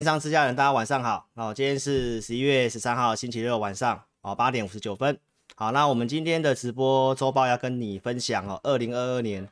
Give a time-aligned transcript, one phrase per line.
[0.00, 1.26] 线上之家人，大家晚上好。
[1.34, 5.18] 哦，今天是十一月十三号星期六晚上哦，八点五十九分。
[5.56, 9.48] 好，那我们今天的直播周报要跟你分享哦，二零二二年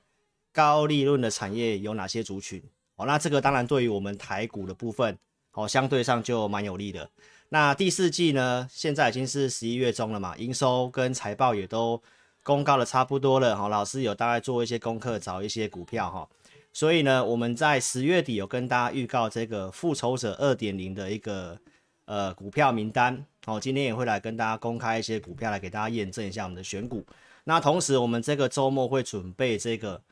[0.53, 2.63] 高利润的产业有哪些族群？
[2.95, 5.19] 哦，那这个当然对于我们台股的部分，
[5.51, 7.11] 哦，相对上就蛮有利的。
[7.49, 12.01] 那第四季呢，现在已经是十一月中了嘛，营收跟财报也都
[12.45, 13.57] 公告的差不多了。
[13.57, 16.29] 哈，老师有大概做一些功课，找一些股票哈。
[16.77, 21.59] 所以呢，我们在十月底有跟大家预告这个复仇者二点零的一个
[22.05, 27.03] 呃股票名单，好，今天也会来跟大家公开一些股票来给大家验证一下我们的选股。
[27.45, 30.03] 那同时，我们这个周末会准备这个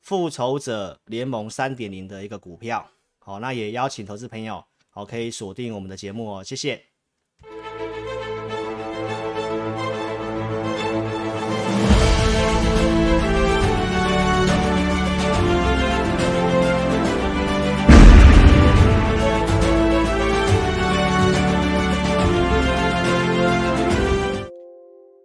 [0.00, 6.82] 复仇者联盟三点零的一个股票，好，那也邀请投资朋友好可以锁定我们的节目哦，谢谢。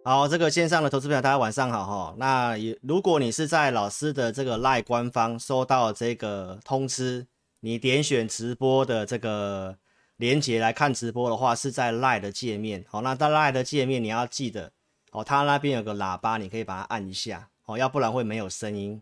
[0.06, 2.16] 好，这个线上的投资朋友，大家晚上好哈。
[2.18, 7.26] 那也如果你是在老师的这个 LINE 官方收到这个通知，
[7.62, 9.78] 你点选直播的这个
[10.18, 12.84] 连接来看直播的话，是在 LINE 的界面。
[12.90, 14.74] 好，那在 LINE 的界面你要记得
[15.14, 19.02] 哦，它那边有个喇叭，你可以把它按一下哦，要不然会没有声音。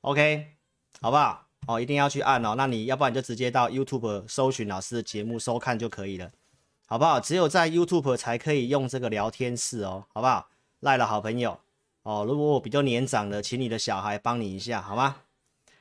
[0.00, 0.46] OK，
[1.00, 1.46] 好不好？
[1.68, 2.56] 哦，一定要去按哦。
[2.56, 6.28] 那你要不然就直接到 YouTube 搜寻老师的节目收看就可以了。
[6.90, 7.20] 好不好？
[7.20, 10.48] 只有在 YouTube 才可以用这个聊天室哦，好不好？
[10.80, 11.60] 赖了好朋友
[12.02, 15.16] 哦，如果我比较年长的，请你的小孩帮你一下，好吗？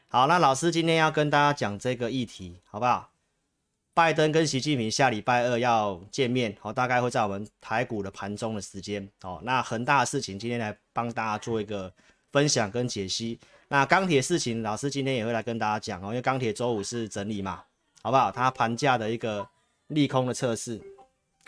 [0.10, 3.10] 好，那老师今天要跟大家讲这个议题，好不好？
[3.94, 9.40] 拜登跟习近平下礼拜二要见面，好，大概会在我们台股的盘中的时间哦。
[9.44, 11.90] 那恒大的事情今天来帮大家做一个
[12.34, 13.40] 分享跟解析。
[13.70, 17.64] 那钢铁事情，老师今天也会来跟大家讲哦，因为钢铁周五是整理嘛，
[18.02, 18.30] 好不好？
[18.30, 19.48] 它盘价的一个
[19.88, 20.82] 利空的测试。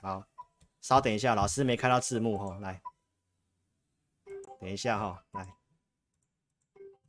[0.01, 0.23] 好，
[0.79, 2.81] 稍等一下，老师没看到字幕哈，来，
[4.61, 5.53] 等一下哈，来，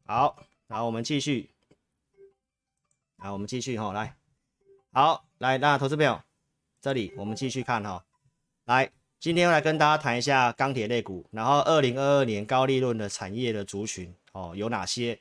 [0.07, 0.37] 好，
[0.67, 1.51] 然后我们继续，
[3.19, 4.17] 好，我们继续哈，来，
[4.93, 6.21] 好，来，那投资朋友，
[6.81, 8.05] 这里我们继续看哈，
[8.65, 8.91] 来，
[9.21, 15.21] 今天来跟大家谈一下钢铁类股，然后二零二二年高利润的产业的族群哦有哪些？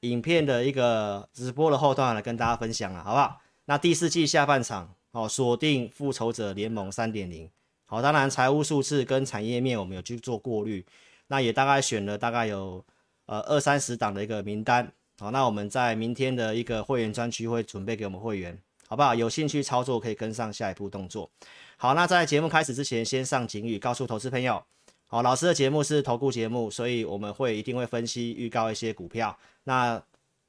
[0.00, 3.40] 影片的一个直播的后段来跟大家分享了，好不好？
[3.64, 4.92] 那第四季下半场。
[5.16, 7.48] 好，锁定复仇者联盟三点零。
[7.86, 10.84] 好，当然财务数字跟产业面我们有去做过滤，
[11.28, 12.84] 那也大概选了大概有
[13.24, 14.92] 呃二三十档的一个名单。
[15.18, 19.14] 好，那我们在明天的一个会员专区会准备给我们会员，好不好？
[19.14, 21.30] 有兴趣操作可以跟上下一步动作。
[21.78, 24.62] 好，那在节目开始之前，先上警语，告诉投资朋友，
[25.06, 29.34] 好，老师的节目是投顾节目，所以我们会一定会分析预告一些股票。
[29.64, 30.02] 那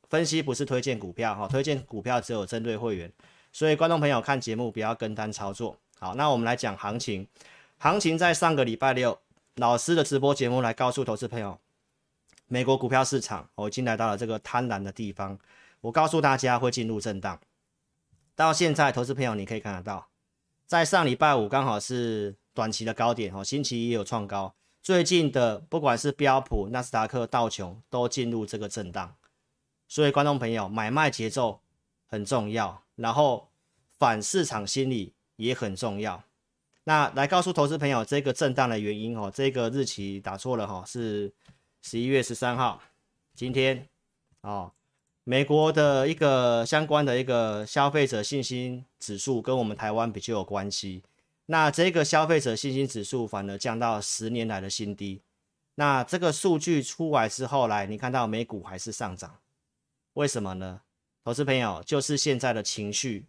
[0.09, 3.09] 分析不是推荐股票，哈，推荐股票只有针对会员。
[3.57, 5.75] 所以，观众朋友看节目不要跟单操作。
[5.97, 7.27] 好，那我们来讲行情。
[7.79, 9.17] 行情在上个礼拜六，
[9.55, 11.57] 老师的直播节目来告诉投资朋友，
[12.45, 15.39] 美国股票市场我已经来到了这个贪婪的地方。
[15.81, 17.39] 我告诉大家会进入震荡。
[18.35, 20.07] 到现在，投资朋友你可以看得到，
[20.67, 24.53] 在上礼拜五刚好是短期的高点哦，星期一有创高。
[24.83, 29.15] 最近的不管是标普、纳斯达克、道琼都进入这个震荡。
[29.87, 31.61] 所以，观众朋友买卖节奏
[32.05, 32.83] 很重要。
[32.97, 33.47] 然后
[33.97, 36.21] 反市场心理也很重要。
[36.83, 41.33] 那来告诉投资朋友这个震荡的原因哦，这个日期打错了哈，是
[41.81, 42.81] 十一月十三号，
[43.33, 43.87] 今天
[44.41, 44.71] 哦，
[45.23, 51.03] 美国的一个相关的一个消费者信心指数跟我们台湾比较有关系。
[51.47, 55.21] 那这个消费者信心指数反而降到十年来的新低。
[55.75, 59.37] 那这个数据出来之后来，你看到美股还是上涨，
[60.13, 60.81] 为什么呢？
[61.27, 63.25] 投资朋友，就是现在的情绪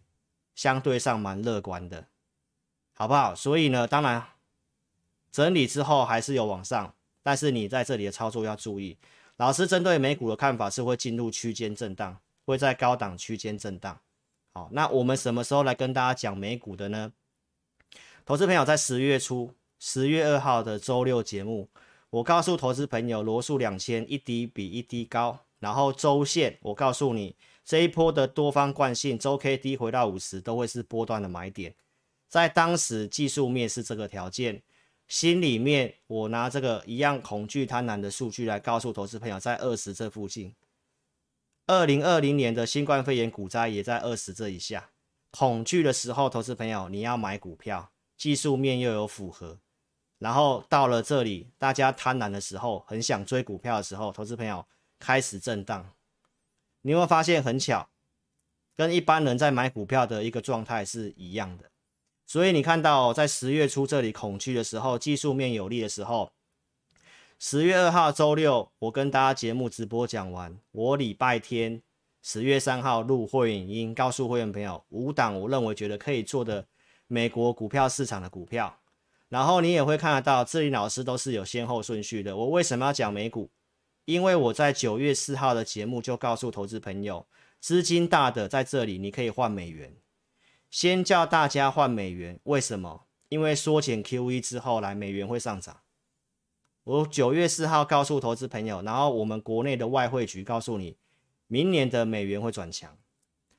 [0.55, 2.07] 相对上蛮乐观的，
[2.93, 3.35] 好不好？
[3.35, 4.25] 所以呢，当然
[5.33, 8.97] 整理之后还是有往上，但是你在这里的操作要注意。
[9.35, 13.99] 老师针对美股的看法是会进入区间震荡，会在高档区间震荡。
[14.53, 17.11] 好，那我们什么时候来跟大家讲美股的呢？
[18.25, 21.67] 投资朋友在十月初，十月二号的周六节目，
[22.11, 27.35] 我告诉投资朋友，罗素两千一低比一低高，然后周线我告诉你。
[27.69, 31.75] 这一波的多方惯性，周 K D 回到五十都会是波段的买点，
[32.27, 34.63] 在当时技术面是这个条件，
[35.07, 40.55] 心里面我拿这个一样恐惧贪婪的数据来告诉投资朋友，在二十这附近。
[41.67, 44.89] 二零二零年的新冠肺炎股灾也在二十这以下，
[45.29, 49.59] 恐惧的时候，投资朋友你要买股票，技术面又有符合，
[50.17, 54.65] 然后到了这里，大家贪婪的时候，很想追股票的时候，投资朋友
[54.97, 55.93] 开始震荡。
[56.81, 57.89] 你会发现很巧？
[58.75, 61.69] 跟一般人在买股票的一个状态是一样的。
[62.25, 66.31] 所以你看到在十月初这里恐惧的时候，技术面有利的时候，
[67.37, 71.81] 十月二号周六我跟大家节目直播讲完，我礼拜天
[72.21, 76.65] 十月三号录会影音，告诉会员朋友五档我认为觉得可以做的
[77.07, 78.79] 美国股票市场的股票。
[79.27, 82.37] 然后你也会看得到，这里老师都是有先后顺序的。
[82.37, 83.49] 我为什么要讲美股？
[84.09, 87.27] 因为我在九月四号的节目就告诉投资朋友，
[87.59, 89.97] 资金大的在这里你可以换美元，
[90.71, 92.39] 先叫大家换美元。
[92.45, 93.05] 为什么？
[93.27, 95.81] 因为缩减 QE 之后来美元会上涨。
[96.85, 100.97] 我九月四号告诉投资朋友，然后我们国内的外汇局告诉你，
[101.45, 102.97] 明年的美元会转强。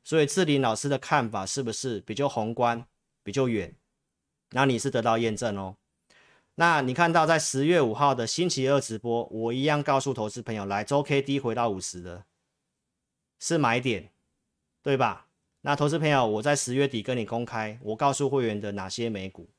[0.02, 2.84] 所以智霖老师的看法是不是比较宏观、
[3.22, 3.76] 比较远？
[4.50, 5.76] 那你是得到验证哦。
[6.56, 12.26] 那你看到在十月五号的星期二直播，我一样告诉投资朋友，来周 K D 回到五十的，
[13.38, 14.12] 是买点，
[14.82, 15.28] 对吧？
[15.62, 19.50] 那投资朋友，我在十月底跟你公开，我告诉会员的哪些美股，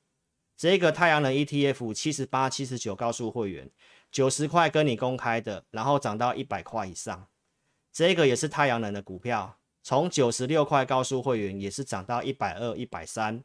[0.56, 3.72] 这个太阳能 ETF 七十八、七十九，告诉会员
[4.12, 7.28] 九十块跟你公开的，然后涨到一百块以上，
[7.92, 13.44] 这个也是太阳能的股票，从九十六块告诉会员也是涨到一百二、一百三。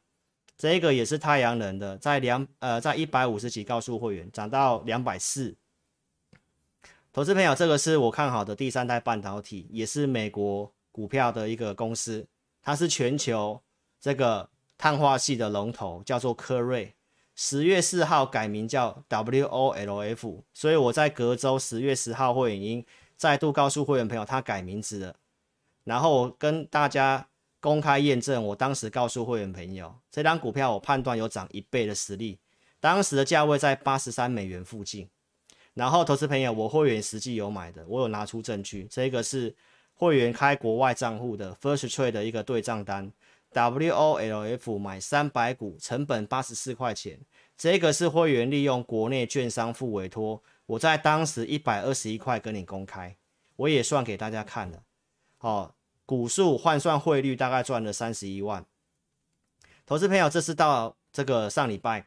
[0.58, 5.54] 这个也是太阳能的，在两呃，在一百五十几告诉会员涨到两百四。
[7.12, 12.26] 投资朋友，这个是我看好的第三代半导体，也是美国股票的一个公司，
[12.62, 13.60] 它是全球
[14.00, 14.48] 这个
[14.78, 16.94] 碳化系的龙头，叫做科瑞。
[17.34, 22.82] 十月四号改名叫 WOLF，所以我在隔周十月十号会员
[23.14, 25.16] 再度告诉会员朋友，它改名字了。
[25.84, 27.28] 然后我跟大家。
[27.66, 32.38] 公开验证，我当时告诉会员朋友，这张股票我判断有涨一倍的实力，
[32.78, 35.08] 当时的价位在八十三美元附近。
[35.74, 39.52] 然后投资朋友，我会员实际有买的，我有拿出证据，这个是
[39.94, 43.10] 会员开国外账户的 First Trade 的一个对账单
[43.52, 47.18] ，WOLF 买三百股，成本八十四块钱，
[47.58, 53.16] 这个是会员利用国内券商付委托，我在当时一百二十一块跟你公开，
[53.56, 54.84] 我也算给大家看了，
[55.40, 55.72] 哦。
[56.06, 58.64] 股数换算汇率大概赚了三十一万。
[59.84, 62.06] 投资朋友，这是到这个上礼拜，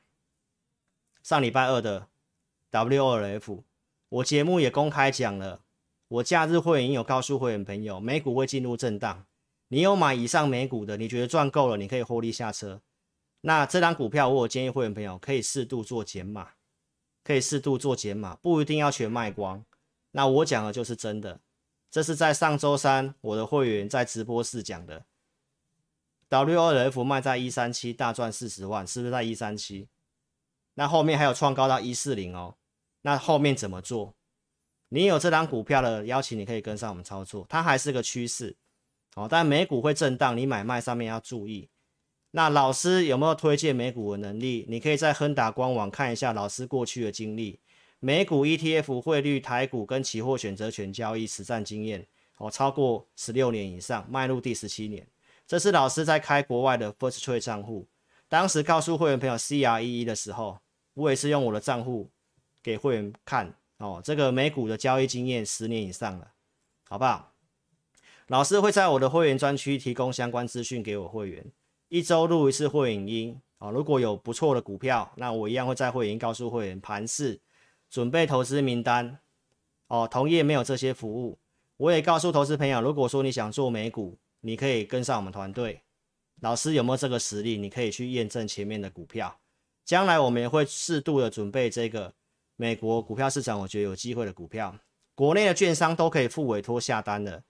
[1.21, 2.07] 上礼拜二的
[2.71, 3.63] WOF，
[4.07, 5.61] 我节目也公开讲了。
[6.07, 9.25] 我假日会员有告诉会员朋友，美股会进入震荡。
[9.67, 12.81] 你有买以上美股的，你觉得赚够了，你可以获利下车。
[13.41, 16.53] 那这张股票，我有建议会员朋友可以适度做减码，
[17.23, 19.63] 可以适度做减码，不一定要全卖光。
[20.11, 21.39] 那我讲的就是真的。
[21.91, 25.05] 这是在上周三，我的会员在直播室讲的。
[26.29, 29.87] WOLF 卖在一三七，大赚四十万，是不是在一三七？
[30.75, 32.55] 那后面还有创高到一四零哦。
[33.01, 34.15] 那后面怎么做？
[34.89, 38.55] 你有这张股票的邀请，你可以跟上我们操作，它还是个趋势
[39.15, 39.27] 哦。
[39.29, 41.69] 但美股会震荡，你买卖上面要注意。
[42.31, 44.67] 那老师有没有推荐美股的能力？
[44.69, 47.59] 你可以在亨达官网看一下老师过去的经历。
[48.01, 52.07] 美股 ETF 汇率、台股跟期货选择权交易实战经验
[52.37, 55.05] 哦，超过十六年以上，迈入第十七年。
[55.45, 57.87] 这是老师在开国外的 First Trade 账户，
[58.29, 60.59] 当时告诉会员朋友 CREE 的时候，
[60.93, 62.09] 我也是用我的账户
[62.63, 64.01] 给会员看哦。
[64.01, 66.31] 这个美股的交易经验十年以上了，
[66.87, 67.33] 好不好？
[68.27, 71.45] 老师会在我的会员专区提供相关资讯给我会员，
[71.89, 73.71] 一周录一次会员音哦。
[73.71, 77.41] 如果有不错的股票，那我一样会在会员告诉会员盘势。
[77.89, 79.19] 准备投资名单
[79.87, 81.39] 哦，同业没有这些服务。
[81.77, 85.81] 我也告诉投资朋友，如果说你想做美股，你可以跟上我们团队。
[86.41, 87.57] 老师有没有这个实力？
[87.57, 89.39] 你可以去验证前面的股票。
[89.83, 92.13] 将来我们也会适度的准备这个
[92.55, 94.77] 美国股票市场，我觉得有机会的股票。
[95.15, 97.43] 国内的券商都可以付委托下单的，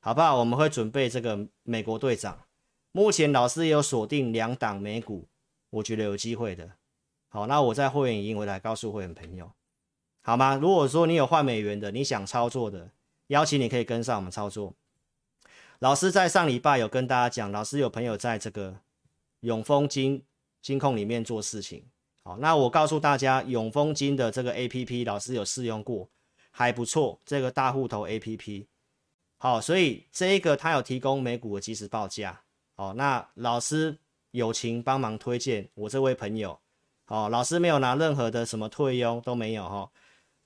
[0.00, 0.38] 好不好？
[0.38, 2.44] 我们会准备这个美国队长。
[2.92, 5.28] 目前老师也有锁定两档美股，
[5.70, 6.72] 我觉得有机会的。
[7.28, 9.50] 好，那我在会员营，我来告诉会员朋友。
[10.26, 10.56] 好吗？
[10.56, 12.90] 如果说你有换美元的，你想操作的，
[13.26, 14.72] 邀请你可以跟上我们操作。
[15.80, 18.74] 老师在上礼拜有跟大家讲，老师有朋友在这个
[19.40, 20.24] 永丰金
[20.62, 21.84] 金控里面做事情。
[22.22, 26.08] 好，那我告诉大家，永丰金的这个 APP，老师有试用过，
[26.50, 27.20] 还不错。
[27.26, 28.64] 这个大户头 APP，
[29.36, 32.40] 好，所以这一个他有提供美股的即时报价。
[32.76, 33.98] 好，那老师
[34.30, 36.58] 友情帮忙推荐我这位朋友。
[37.04, 39.90] 好，老师没有拿任何的什么退佣都没有哈。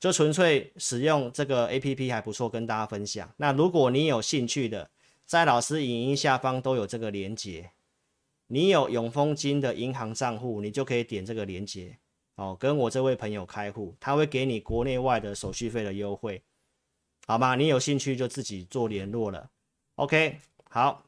[0.00, 3.32] 就纯粹使用这个 APP 还不错，跟大家分享。
[3.38, 4.90] 那如果你有兴趣的，
[5.26, 7.72] 在老师影音下方都有这个连接。
[8.46, 11.98] 你有永丰金的银行账户，你就可以点这个连接
[12.36, 16.42] 哦，跟我这位朋友开户，他会给你国内外的手续费的优惠，
[17.26, 17.56] 好吗？
[17.56, 19.50] 你有兴趣就自己做联络了。
[19.96, 20.38] OK，
[20.70, 21.04] 好。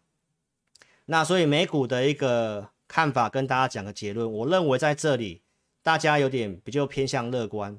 [1.06, 5.40] 那所以美股的一个看法跟大家讲个结论，我认为在这里
[5.82, 7.78] 大家有点比较偏向乐观，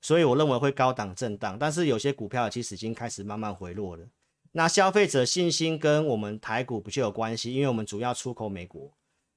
[0.00, 4.06] 所以我认为会高档震荡，但是有些股票其实已经开始慢慢回落了。
[4.52, 7.52] 那消费者信心跟我们台股不就有关系？
[7.52, 8.92] 因为我们主要出口美国，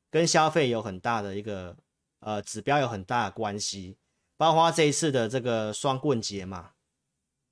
[0.09, 1.75] 跟消费有很大的一个
[2.19, 3.97] 呃指标有很大的关系，
[4.37, 6.71] 包括这一次的这个双棍节嘛，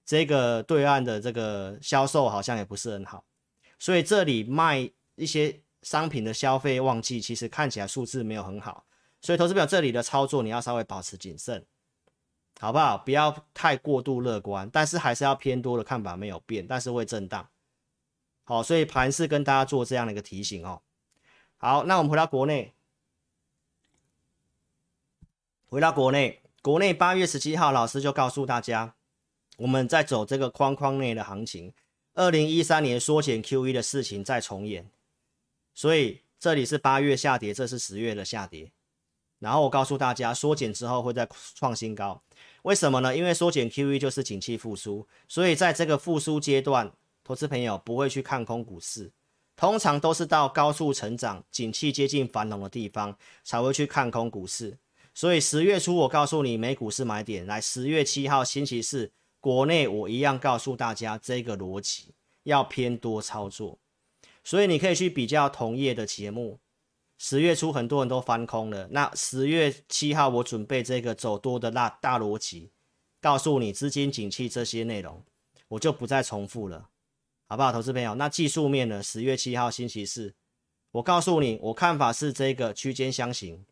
[0.06, 3.26] 这个对岸的这个销售好像也不是很好，
[3.78, 8.86] 所以这里卖一些商品的消费旺季，其实看起来数字没有很好，
[9.22, 11.66] 所以投资表这里的操作你要稍微保持谨慎，
[12.62, 12.98] 好不好？
[12.98, 17.48] 不要太过度乐观，但是还是要偏多的看法没有变，但是会震荡。
[18.44, 20.82] 好，所以盘是跟大家做这样的一个提醒哦。
[21.56, 22.74] 好，那我们回到国内，
[25.70, 28.96] 回到国内，国内八月十七号，老师就告诉大家，
[29.58, 31.74] 我们在走这个框框内的行情，
[32.16, 34.90] 二零一三年缩减 QE 的事情再重演，
[35.74, 38.72] 所以这里是八月下跌，这是十月的下跌。
[39.38, 41.26] 然后我告诉大家，缩减之后会再
[41.56, 42.22] 创新高，
[42.64, 43.16] 为什么呢？
[43.16, 46.92] 因为缩减 QE 就是景气复苏，所以在这个复苏阶段。
[47.22, 49.12] 投资朋友不会去看空股市，
[49.56, 54.80] 通常都是到高速成长、景气接近繁荣的地方才会去看空股市。
[55.14, 63.78] 所以十月初我告诉你美股是买点，来十月七号星期四，国内我一样告诉大家这个逻辑要偏多操作。
[64.44, 66.60] 所以你可以去比较同业的节目，
[67.22, 72.72] 十月初很多人都翻空了，那十月七号我准备这个走多的大大逻辑，
[73.20, 75.22] 告诉你资金景气这些内容，
[75.68, 76.88] 我就不再重复了。
[77.46, 78.16] 好不好，投资朋友？
[78.16, 79.04] 那技术面呢？
[79.04, 80.34] 十月七号星期四，
[80.92, 83.66] 我告诉你，我看法是这个区间箱型。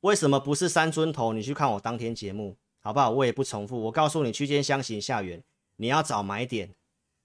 [0.00, 1.32] 为什么不是三尊头？
[1.32, 3.10] 你去看我当天节目，好不好？
[3.10, 3.80] 我也不重复。
[3.84, 5.40] 我告诉你，区间箱型下缘，
[5.76, 6.74] 你要找买点。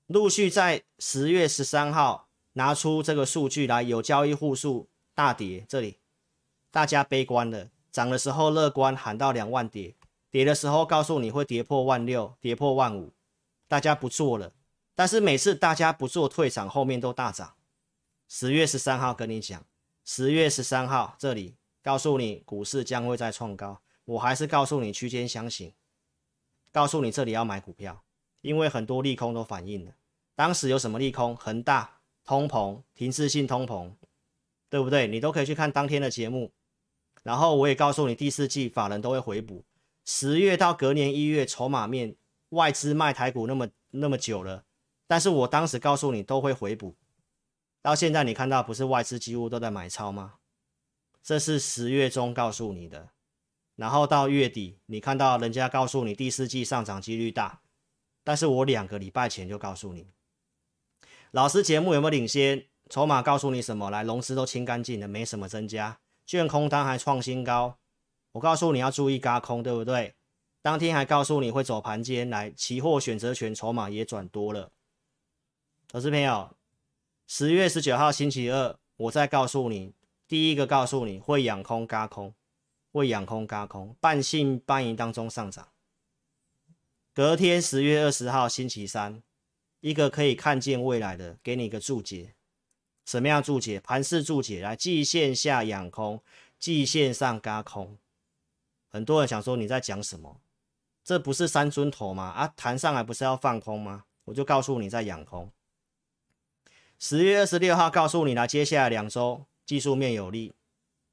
[0.06, 5.98] 陆续在十月十三号拿出这个数据来，有交易户数大跌，这里。
[6.70, 9.96] 大家悲观了，涨的时候乐观，喊到两万跌，
[10.30, 13.14] 跌的时候告诉你会跌破万六，跌破万五，
[13.70, 14.52] 大家不做了。
[14.94, 17.56] 但是每次大家不做退场，后面都大涨。
[18.28, 19.66] 十月十三号跟你讲，
[20.04, 25.74] 十月十三号这里告诉你股市将会再创高，我还是告诉你区间箱型，
[26.74, 28.04] 告诉你这里要买股票，
[28.42, 29.94] 因为很多利空都反映了。
[30.36, 31.34] 当时有什么利空？
[31.38, 33.94] 恒大、通膨、停滞性通膨，
[34.70, 35.08] 对不对？
[35.08, 36.54] 你都可以去看当天的节目。
[37.24, 39.66] 然后我也告诉你，第四季法人都会回补。
[40.06, 42.16] 十月到隔年一月，筹码面
[42.50, 44.66] 外资卖台股那么那么久了。
[45.08, 46.96] 但是我当时告诉你都会回补，
[47.82, 50.36] 到现在你看到不是外资几乎都在买超吗？
[51.24, 53.10] 这是十月中告诉你的，
[53.76, 57.62] 然后到月底你看到人家告诉你第四季上涨几率大，
[58.24, 60.12] 但是我两个礼拜前就告诉你，
[61.32, 62.68] 老师节目有没有领先？
[62.90, 63.90] 筹码告诉你什么？
[63.90, 67.78] 来，融资都清干净了，没什么增加，券空单还创新高，
[68.34, 70.16] 我告诉你要注意轧空，对不对？
[70.62, 74.72] 当天还告诉你会走盘间，来，期货选择权筹码也转多了。
[75.88, 76.56] 投资朋友，
[77.28, 79.94] 十月十九号星期二，我再告诉你，
[80.28, 82.34] 第一个告诉你会养空轧空，
[82.92, 85.70] 会养空轧空，半信半疑当中上涨。
[87.14, 89.22] 隔天十月二十号星期三，
[89.80, 92.34] 一个可以看见未来的，给你一个注解，
[93.06, 93.80] 什么样注解？
[93.80, 96.22] 盘势注解，来，季线下养空，
[96.58, 97.98] 季线上轧空。
[98.90, 100.42] 很多人想说你在讲什么？
[101.04, 102.24] 这不是三尊头吗？
[102.24, 104.06] 啊，弹上来不是要放空吗？
[104.26, 105.52] 我就告诉你在养空。
[106.98, 110.54] 十月二十六号告诉你来，接下来两周技术面有利，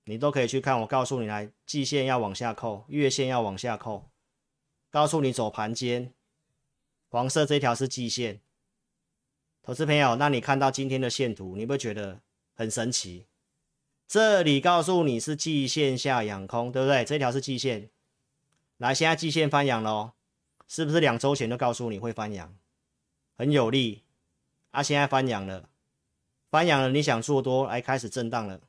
[0.04, 0.80] 你都可以去看。
[0.80, 4.08] 我告诉你来，季线要往下扣，月线要往下扣，
[4.90, 6.14] 告诉你走盘间，
[7.10, 8.40] 黄色这条是季线。
[9.64, 12.20] 投资朋友，那你看到今天的线图，你会觉得
[12.52, 13.26] 很神奇？
[14.08, 17.04] 这里告诉你是季线下养空，对不对？
[17.04, 17.88] 这条是季线，
[18.78, 20.14] 来，现在季线翻阳了，
[20.66, 22.52] 是不是两周前就告诉你会翻阳，
[23.36, 24.02] 很有利？
[24.72, 25.68] 啊，现在翻阳了。
[26.50, 28.60] 翻阳了，你想做多，来，开始震荡了，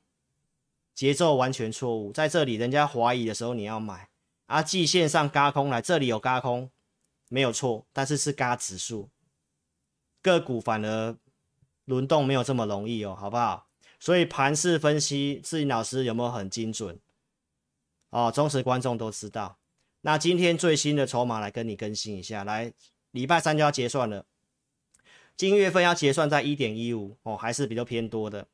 [0.94, 2.14] 节奏完全错误。
[2.14, 4.10] 在这里，人家怀疑的时候，你要买。
[4.46, 6.70] 啊，季线上轧空来，这里有轧空，
[7.30, 9.10] 没有错，但是是轧指数，
[10.24, 11.15] 个股反而
[11.86, 13.68] 轮动没有这么容易哦，好不好？
[14.00, 17.00] 所以盘势分析，志霖老师有没有很精准？
[18.10, 19.60] 哦，忠实观众都知道。
[20.01, 22.74] 那今天最新的筹码来跟你更新一下，来，
[23.12, 24.25] 礼拜三就要结算了。
[25.36, 28.48] 今月份要结算在一点一五哦，还是比较偏多的。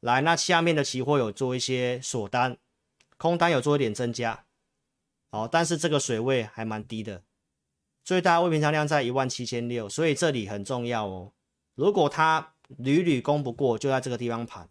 [0.00, 2.56] 来，那下面的期货有做一些锁单，
[3.16, 4.44] 空单有做一点增加，
[5.30, 7.22] 哦，但是这个水位还蛮低的，
[8.08, 11.30] 最大未平仓量在一万七千六，所以这里很重要哦。
[11.74, 14.66] 如果它屡屡攻不过，就在这个地方盘，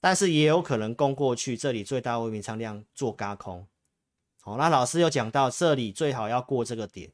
[0.00, 3.68] 但是也有可能攻过去，这里最大未平仓量做轧空。
[4.40, 7.12] 好，那老师又讲到，这里最好要过这个点，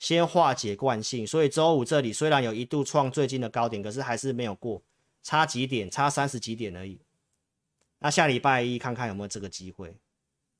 [0.00, 1.24] 先化解惯性。
[1.24, 4.82] 所以周五这里虽然有一度创最近的高点，可是还是没有过，
[5.22, 7.00] 差几点，差三十几点而已。
[8.00, 9.96] 那下礼拜一看看有没有这个机会，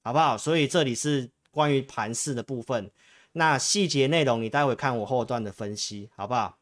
[0.05, 0.39] 好不好？
[0.39, 2.89] 所以这里是关于盘势的部分，
[3.33, 6.59] 那细节内容你待会看我后段的分析，好不好？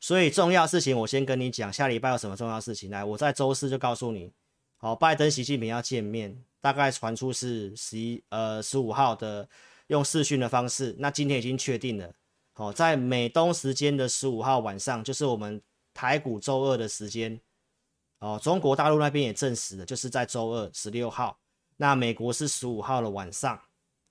[0.00, 2.90] 所以重要事情我先跟你讲，下礼拜有什么重要事情？
[2.90, 4.32] 来，我在周四就告诉你，
[4.76, 6.44] 好，拜登、习近平要见面。
[6.60, 9.46] 大概传出是十一呃十五号的
[9.88, 12.14] 用视讯的方式，那今天已经确定了。
[12.54, 15.60] 好，在美东时间的十五号晚上，就是我们
[15.92, 17.38] 台股周二的时间。
[18.20, 21.38] 哦，中国大陆那边也证实了，就是在周二十六号。
[21.76, 23.60] 那美国是十五号的晚上，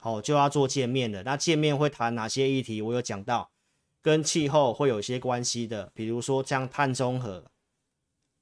[0.04, 1.24] 好就要做见面了。
[1.24, 2.82] 那见面会谈哪些议题？
[2.82, 3.52] 我有讲到，
[4.02, 7.46] 跟气候会有一些关系的，比如说像碳中和。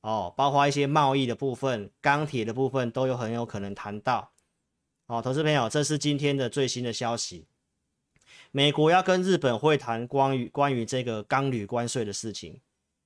[0.02, 4.32] 哦，包括一些贸易的部分、钢铁的部分都有很有可能谈到。
[5.06, 7.46] 哦，投资朋友，这是今天的最新的消息。
[8.50, 12.60] 美国要跟日本会谈关于关于这个钢铝关税的事情。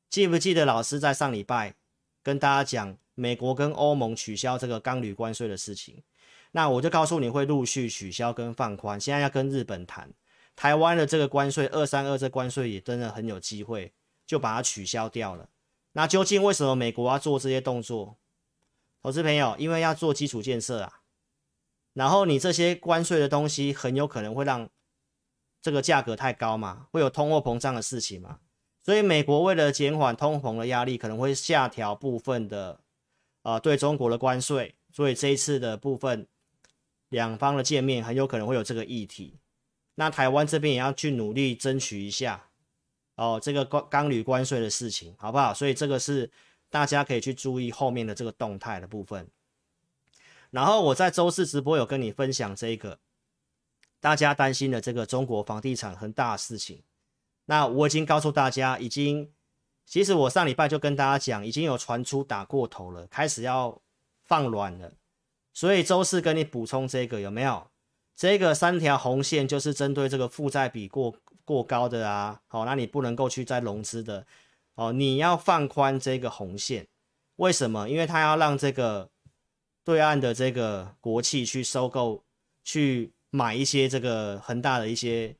[0.09, 1.75] 记不记得老师在上礼拜
[2.24, 6.01] 跟大家讲美国跟欧盟取消这个钢铝关税的事情？
[6.55, 8.97] 那我就告诉你会陆续取消跟放宽。
[8.97, 10.09] 现在要跟日本谈，
[10.55, 13.91] 台湾的这个关税二三二这关税也真的很有机会
[14.25, 15.50] 就把它取消掉了。
[15.91, 18.17] 那究竟为什么美国要做这些动作？
[19.03, 21.01] 投资朋友，因为要做基础建设啊。
[21.91, 24.69] 然后你这些关税的东西很有可能会让
[25.62, 28.39] 这个价格太高嘛，会有通货膨胀的事情嘛。
[28.81, 32.79] 所以美国为了减缓通膨的压力，可能会下调部分的
[33.41, 34.75] 呃对中国的关税。
[34.89, 36.25] 所以这一次的部分
[37.09, 39.39] 两方的见面很有可能会有这个议题。
[39.95, 42.50] 那台湾这边也要去努力争取一下。
[43.15, 45.53] 哦，这个钢钢铝关税的事情，好不好？
[45.53, 46.29] 所以这个是
[46.69, 49.29] 大家可以去注意后面的这个动态的部分。
[50.51, 53.00] 然后我在周四直播有跟你分享这个
[54.01, 56.83] 大家担心的这个中国房地产很大事情。
[57.46, 59.31] 那我已经告诉大家，已经
[59.85, 63.81] 其实我上礼拜就跟大家讲，已经有传出打过头了，开始要
[64.25, 64.91] 放软了。
[65.55, 67.65] 所以周四跟你补充这个有没有？
[68.15, 71.15] 这个三条红线就是针对这个负债比过。
[71.48, 74.25] 过高的啊，好，那你不能够去再融资的，
[74.74, 76.87] 哦，你要放宽这个红线，
[77.35, 77.87] 为什么？
[77.87, 79.11] 因为他要让这个
[79.83, 82.24] 对岸的这个国企去收购、
[82.63, 85.35] 去买一些这个恒大的一些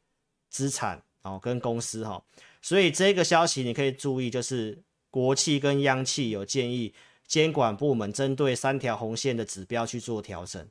[0.52, 2.24] 资产，哦，跟公司哈，
[2.62, 6.94] 所以这个消息你可以注意，就是国企跟央企有建议
[7.28, 10.68] 监管部门针对三条红线的指标去做调整，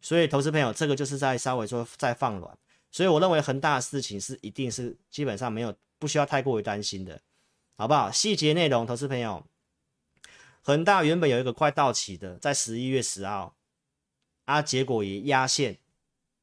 [0.00, 2.58] 所以投资朋友，这个就是在稍微说再放软。
[2.90, 7.20] 所以我认为恒大的事情是一定是基本上没有不需要太过于担心的，
[7.76, 8.10] 好不好？
[8.10, 9.44] 细节内容，投资朋友，
[10.62, 13.56] 恒大原本有一个快到期的，在十一月十号，
[14.44, 15.78] 啊，结果也压线，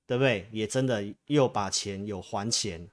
[0.05, 0.49] 对不对？
[0.51, 2.89] 也真的又把钱有还钱，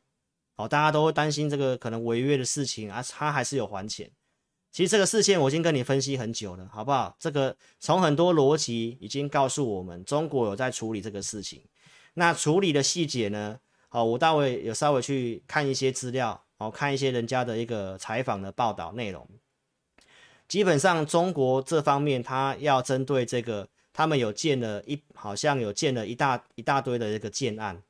[0.55, 4.11] 好，大家都会担心这个可能违约的事情啊，他还是有还钱。
[4.71, 7.17] 其实这个事件我已经跟你分析很久了，好不好？
[7.19, 11.63] 这个从很多逻辑已经告诉我们，中国有在处理这个事情。
[12.15, 13.59] 那处理的细节呢？
[13.89, 19.27] 好，我待会有稍微去看一些资料，好，看一些人家的一个采访的报道内容。
[20.47, 27.83] 基本上中国这方面，他要针对这个，他们有建了一，好像有建了一大一大堆的这个建案，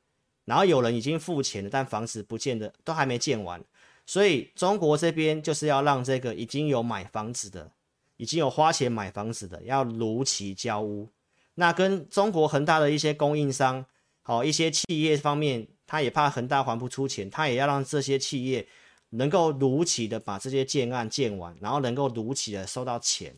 [0.45, 3.61] 然后有人已经付钱了，但房子不见得都还没建完，
[4.09, 7.71] 所以中国这边就是要让这个已经有买房子的，
[8.17, 11.07] 已经有花钱买房子的，要如期交屋。
[11.53, 13.85] 那跟中国恒大的一些供应商。
[14.23, 18.67] 好，一些企业方面，他也怕恒大还不出钱，他也要让这些企业
[19.11, 23.35] 能够如期的把这些建案建完，然后能够如期的收到钱。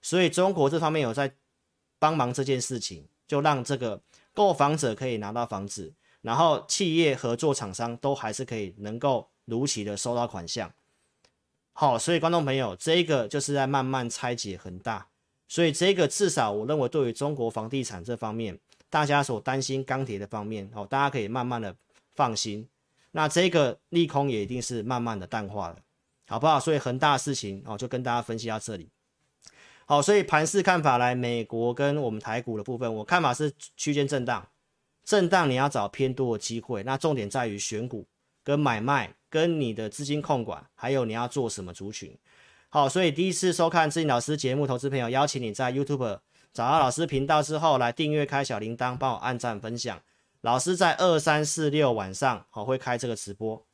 [0.00, 1.30] 所以中国这方面有在
[1.98, 4.00] 帮忙这件事情，就让这个
[4.32, 10.70] 购房者可以拿到房子，然后企业合作厂商都还是可以能够如期的收到款项。
[11.72, 15.08] 好，所以观众朋友，这个就是在慢慢拆解恒大，
[15.48, 18.58] 所以这个至少我认为对于中国房地产这方面。
[18.88, 21.74] 大家所担心钢铁的方面，哦，大家可以慢慢的
[22.14, 22.66] 放心。
[23.10, 25.76] 那这个利空也一定是慢慢的淡化了，
[26.28, 26.60] 好不好？
[26.60, 28.88] 所以恒大的事情哦，就跟大家分析到这里。
[29.86, 34.48] 好，所以盘势看法来，美国跟我们台股的部分，我看法是区间震荡，
[35.04, 36.84] 震荡你要找偏多的机会。
[36.84, 38.06] 那重点在于选股
[38.46, 42.16] 跟买卖，跟你的资金控管，还有你要做什么族群。
[42.68, 46.20] 好，所以第一次收看志颖老师节目，投资朋友邀请你在 YouTube。
[46.52, 50.00] 找到老师频道之后，来订阅、开小铃铛，帮我按赞、分享。
[50.42, 53.66] 老师在二、三、四、六晚上好会开这个直播。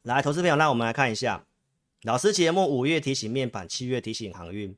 [0.00, 1.44] 来，投资朋友，那我们来看一下，
[2.04, 4.74] 老师节目五月提醒面板，七月提醒航运。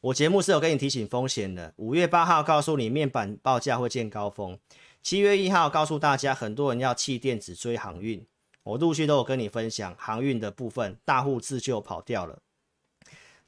[0.00, 4.56] 我节目是有跟你提醒风险的，五月八号告诉你面板报价会见高峰，
[5.02, 8.26] 七月一号告诉大家很多人要弃电子追航运，
[8.62, 12.42] 我陆续都有跟你分享航运的部分，大户自救跑掉了，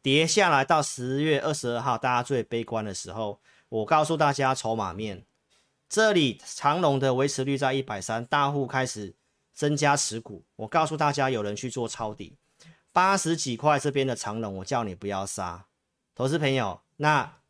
[0.01, 5.27] 跌下来到十月二十二号，大家最悲观的时候，我告诉大家筹码面，
[5.89, 9.15] 这里长龙的维持率在一百三，大户开始
[9.53, 12.39] 增加持股，我告诉大家有人去做抄底，
[12.93, 15.67] 八十几块这边的长龙，我叫你不要杀。
[16.15, 17.41] 投资朋友，那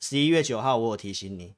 [0.00, 1.54] 十一月九号我有提醒你，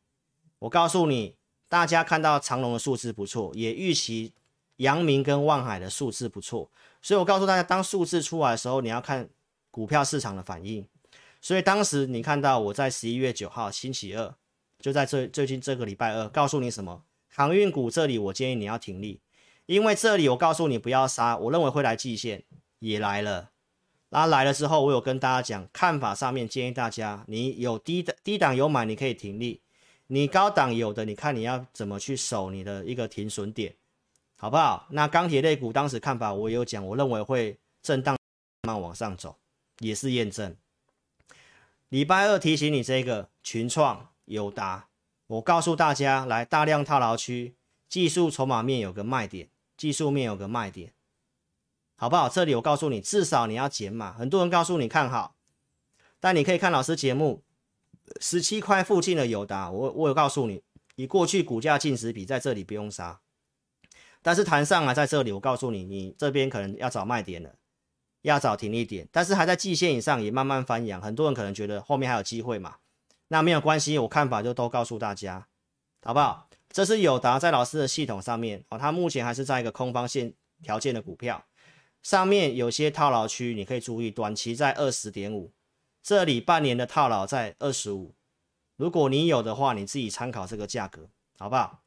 [0.61, 1.38] 我告诉你，
[1.69, 4.33] 大家看到长隆的数字不错，也预期
[4.77, 6.71] 阳明跟万海的数字不错，
[7.03, 9.29] 所以我告诉大家，当数字出来的时候，你要看
[9.71, 10.87] 股票市场的反应。
[11.41, 14.35] 所以当时你看到我在十一月九号星期二，
[14.81, 17.05] 就在最最近这个礼拜二，告诉你什么？
[17.29, 19.21] 航运股这里我建议你要停利，
[19.67, 22.43] 因为这里我告诉你不要杀，我认为会来季线，
[22.81, 23.51] 也来了。
[24.09, 29.61] 然后来了之后，我有跟大家讲看法上面，建议大家，你有低的低档有买，你可以停利；
[30.09, 33.77] 你高档有的，你看你要怎么去守你的一个停损点，
[34.39, 34.87] 好不好？
[34.91, 38.17] 那钢铁类股当时看法我也有讲，我认为会震荡
[38.63, 39.37] 慢慢往上走，
[39.81, 40.57] 也是验证。
[41.91, 44.89] 礼拜二提醒你这个群创友达，
[45.27, 47.55] 我告诉大家，来大量套牢区，
[47.89, 50.95] 技术筹码面有个卖点，技术面有个卖点。
[51.97, 52.29] 好不好？
[52.29, 54.13] 这里我告诉你，至少你要减码。
[54.13, 55.35] 很多人告诉你看好，
[56.19, 57.43] 但你可以看老师节目，
[58.21, 60.63] 十七块附近的友达，我我有告诉你，
[60.97, 63.21] 以过去股价净值比，在这里不用杀。
[64.21, 67.55] 但是弹上来在这里，我告诉你，你这边可能要找卖点了，
[68.23, 69.09] 要找停一点。
[69.13, 71.01] 但是还在季线以上，也慢慢翻扬。
[71.01, 72.77] 很多人可能觉得后面还有机会嘛，
[73.29, 75.47] 那没有关系，我看法就都告诉大家，
[76.03, 76.49] 好不好？
[76.71, 81.47] 这是友达在老师的系统上面哦，它目前还是在一个空方线条件的股票。
[82.03, 85.53] 上面有些套牢区，你可以注意，短期在二十点五，
[86.09, 88.15] 这里半年的套牢在二十五。
[88.77, 91.83] 如果你有的话，你自己参考这个价格，好不好？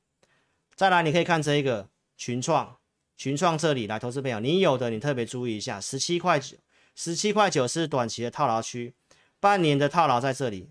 [0.75, 2.77] 再来，你可以看这一个群创，
[3.17, 6.55] 群创这里来，投资朋友，你有的你特别注意一下，十七块九，
[6.93, 8.93] 十七块九是短期的套牢区，
[9.39, 10.69] 半年的套牢在这里，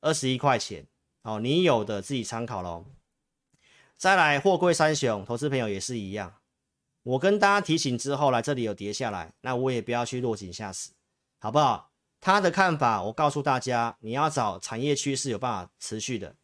[0.00, 0.86] 二十一块钱，
[1.22, 2.86] 哦，你有的自己参考喽。
[3.96, 6.36] 再来，货柜三雄，投资朋友也是一样。
[7.02, 10.90] 我跟大家提醒之后，来这里有跌下来，那我也不要去落井下石，
[11.40, 11.89] 好不好？
[12.20, 16.36] 他的看法，我告诉大家，你要找产业趋势有办法持续的。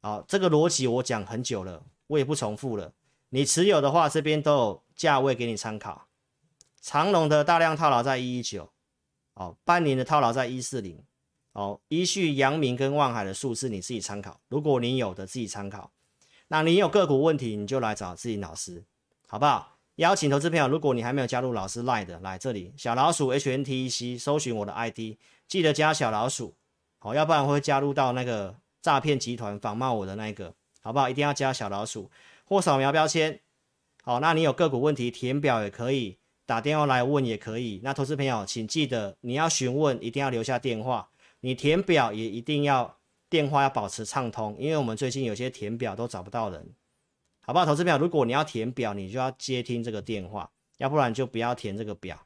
[0.00, 2.94] 好，这个逻辑我讲很久了，我也不重复了。
[3.30, 6.08] 你持有的话，这边都有价位给你参考。
[6.80, 8.72] 长荣的大量套牢在一一九，
[9.34, 11.04] 哦，半年的套牢在一四零，
[11.52, 14.40] 哦，依序阳明跟望海的数字你自己参考。
[14.48, 15.92] 如果你有的自己参考，
[16.48, 18.84] 那你有个股问题，你就来找自己老师。
[19.26, 19.78] 好不好？
[20.00, 26.54] 邀请投资朋友，如果你还没有加入老师 Line 的，来这里小老鼠 HNTEC 搜寻我的 ID，记得加小老鼠，
[26.98, 31.06] 好，要不然会加入到那个诈骗集团仿冒我的那个，好不好？
[31.06, 32.10] 一定要加小老鼠
[32.46, 33.40] 或扫描标签。
[34.02, 37.82] 好，那你有个股问题填表也可以，打电话来问也可以。
[37.84, 41.10] 那投资朋友，请记得你要询问，一定要留下电话。
[41.40, 42.96] 你填表也一定要
[43.28, 46.66] 电话要保持畅通，因为我们最近有些填表都找不到人。
[47.50, 52.24] 好不好，投资朋友，如果你要填表，你就要接听这个电话，要不然就不要填这个表，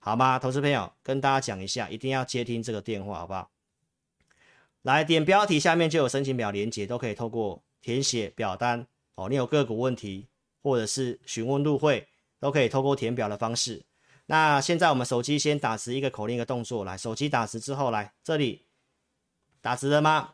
[0.00, 0.40] 好吗？
[0.40, 3.48] 投资朋友，跟大家讲一下，一定要接听这个电话，好不好？
[4.82, 8.84] 来点标题下面就有申请表连接，都可以透过填写表单
[9.14, 9.28] 哦。
[9.28, 10.26] 你有个股问题
[10.64, 12.08] 或者是询问入会，
[12.40, 13.84] 都可以透过填表的方式。
[14.26, 18.66] 那现在我们手机先打直一个口令一个动作，来，手机打直之后，来这里
[19.60, 20.30] 打直了吗？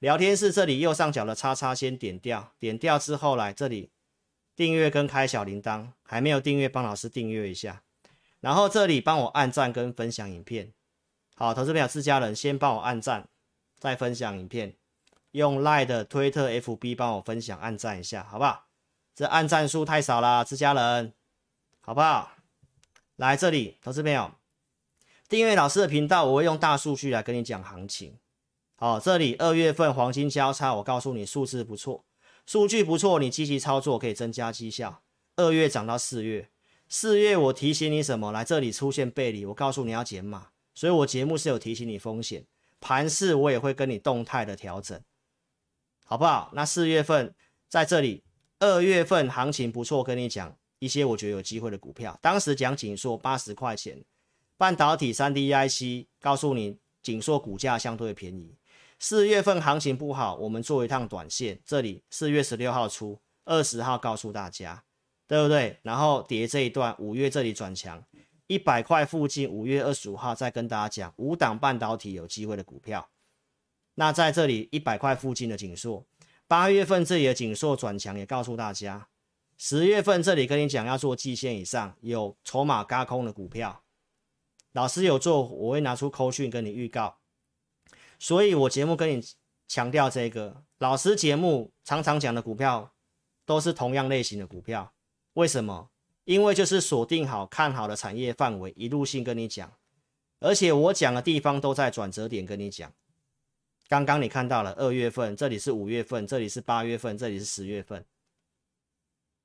[0.00, 3.90] 聊天室这里右上角的叉叉先点掉，点掉之后来这里
[4.54, 7.82] 订阅跟开小铃铛，还没有订阅帮老师订阅一下，
[8.38, 10.72] 然后这里帮我按赞跟分享影片。
[11.34, 13.28] 好，投资朋友自家人先帮我按赞，
[13.76, 14.76] 再分享影片，
[15.32, 18.66] 用 lie 的推特 FB 帮我分享按赞一下，好不好？
[19.16, 21.12] 这按赞数太少了，自家人，
[21.80, 22.36] 好不好？
[23.16, 24.30] 来这里，投资朋友
[25.28, 28.16] 订阅老师的频道，我会用大数据来跟你讲行情。
[28.80, 32.04] 好，这里二月份黄金交叉，我告诉你数字不错，
[32.46, 35.02] 数据不错，你积极操作可以增加绩效。
[35.34, 36.48] 二月涨到四月，
[36.88, 38.30] 四月我提醒你什么？
[38.30, 42.46] 来这里出现背离，我告诉你要减码，所以我节目是有提醒你风险。
[42.78, 45.02] 盘势我也会跟你动态的调整，
[46.04, 46.52] 好不好？
[46.54, 47.34] 那四月份
[47.68, 48.22] 在这里，
[48.60, 52.16] 二月份行情不错，跟你讲一些我觉得有机会的股票。
[52.22, 54.04] 当时讲景硕八十块钱，
[54.56, 58.54] 半导体三 D IC，告诉你景硕股价相对便宜。
[59.00, 61.60] 四月份行情不好，我们做一趟短线。
[61.64, 64.84] 这里四月十六号出，二十号告诉大家，
[65.28, 65.78] 对不对？
[65.82, 68.02] 然后叠这一段，五月这里转强，
[68.48, 73.08] 一百块附近，五月二十五号再跟大家讲五档半导体有机会的股票。
[73.94, 76.04] 那在这里一百块附近的景硕，
[76.48, 79.08] 八月份这里的景硕转强，也告诉大家，
[79.56, 83.84] 十月份这里跟你讲要做季线以上有筹码轧空的股票，
[84.72, 87.17] 老师有做，我会拿出扣讯跟你预告。
[88.18, 89.22] 所以我节目跟你
[89.68, 92.92] 强调这个，老师节目常常讲的股票
[93.46, 94.92] 都是同样类型的股票，
[95.34, 95.90] 为什么？
[96.24, 99.72] 因为就是锁定好看好的产业范围，一路性跟你讲，
[100.40, 102.92] 而且我讲的地方都在转折点跟你讲。
[103.88, 108.04] 刚刚你看到了二月份，这里是五月份，这里是八月份，这里是十月份。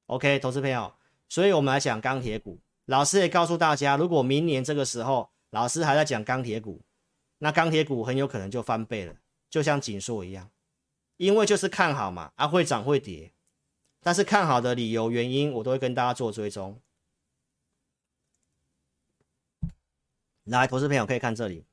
[0.08, 0.94] OK，投资朋友，
[1.30, 6.82] 所以我们来讲钢铁股，老师也告诉大家，如果明年这个时候老师还在讲钢铁股。
[7.39, 9.15] 那钢铁股很有可能就翻倍了，
[9.50, 10.50] 就像景硕一样，
[11.17, 13.34] 因为就是看好嘛，啊会涨会跌，
[14.02, 16.80] 但是看好的理由原因我都会跟大家做追踪。
[20.46, 21.65] 来，投资朋友可以看这里，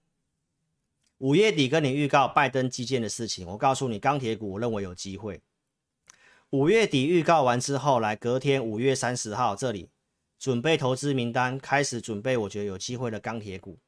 [1.19, 5.41] 五月底跟你预告拜登基建的事情，我告诉你钢铁股我认为有机会。
[6.51, 9.91] 五月底预告完之后，来隔天五月三十号这里
[10.39, 13.79] 准备投资名单，开始准备，我觉得有机会的钢铁股。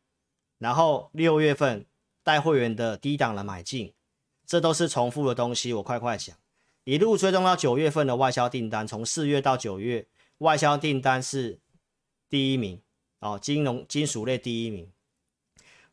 [0.63, 1.85] 然后六月份
[2.23, 3.93] 带会员的低档的买进，
[4.47, 5.73] 这都是重复的东西。
[5.73, 6.37] 我快快讲，
[6.85, 10.07] 一路追踪到九月份的外销订单，从四月到九月
[10.39, 11.59] 外销订单是
[12.31, 12.81] 第一名
[13.19, 14.89] 哦，金融金属类第一名。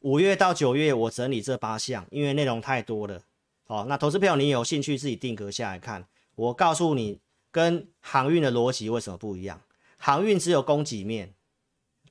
[0.01, 3.23] 五月到九月我整理这八项，因为内容太多了
[3.65, 3.87] 哦。
[3.89, 6.07] 那投资票你有兴趣自己定格下来看。
[6.35, 9.59] 我告诉你，跟航运的逻辑为什么不一样？
[9.97, 11.33] 航运只有供给面。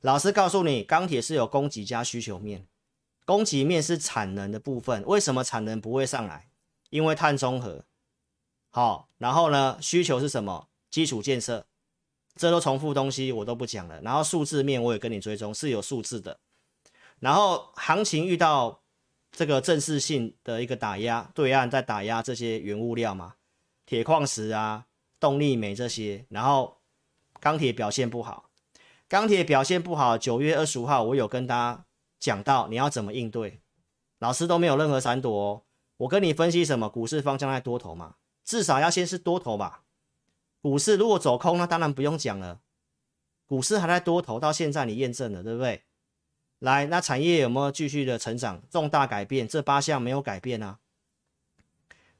[0.00, 2.66] 老师告诉你，钢铁是有供给加需求面，
[3.24, 5.04] 供给面是产能的部分。
[5.06, 6.48] 为什么产能不会上来？
[6.90, 7.84] 因为碳中和。
[8.70, 10.68] 好，然后呢，需求是什么？
[10.88, 11.66] 基础建设，
[12.36, 14.00] 这都重复东西，我都不讲了。
[14.02, 16.38] 然后数字面我也跟你追踪，是有数字的。
[17.18, 18.82] 然后行情遇到
[19.32, 23.34] 这个正式性的一个打压，对岸在打压这些原物料嘛，
[23.84, 24.86] 铁矿石啊、
[25.18, 26.78] 动力煤这些，然后
[27.40, 28.47] 钢铁表现不好。
[29.08, 31.86] 钢铁表现不好，九月二十五号我有跟大家
[32.20, 33.62] 讲到你要怎么应对，
[34.18, 35.62] 老师都没有任何闪躲哦。
[35.96, 36.90] 我跟你分析什么？
[36.90, 39.84] 股市方向在多头嘛，至少要先是多头吧。
[40.60, 42.60] 股市如果走空，那当然不用讲了。
[43.46, 45.84] 股市还在多头，到现在你验证了，对不对？
[46.58, 48.62] 来，那产业有没有继续的成长？
[48.68, 49.48] 重大改变？
[49.48, 50.80] 这八项没有改变啊。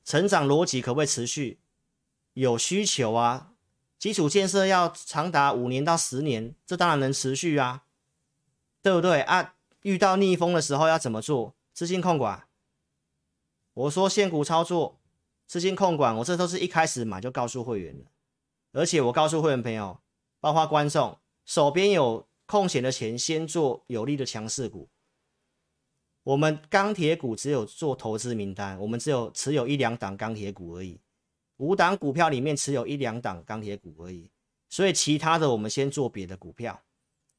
[0.05, 1.61] 成长逻辑可不可以持续？
[2.33, 3.48] 有需求啊。
[3.99, 7.85] 基础建设要长达五年到十年，这当然能持续啊，
[8.81, 9.55] 对不对啊？
[9.83, 11.55] 遇到逆风的时候要怎么做？
[11.73, 12.47] 资金控管。
[13.75, 14.99] 我说现股操作，
[15.47, 18.05] 资金控管，我这都是一开始买就告诉会员的，
[18.73, 20.01] 而且我告诉会员朋友，
[20.41, 24.89] 包括观众，手边有空闲的钱，先做有利的强势股。
[26.25, 31.01] 我们钢铁股只有做投资名单，我们只有持有一两档钢铁股而已。
[31.59, 34.29] 五档股票里面持有一两档钢铁股而已，
[34.69, 36.81] 所以其他的我们先做别的股票。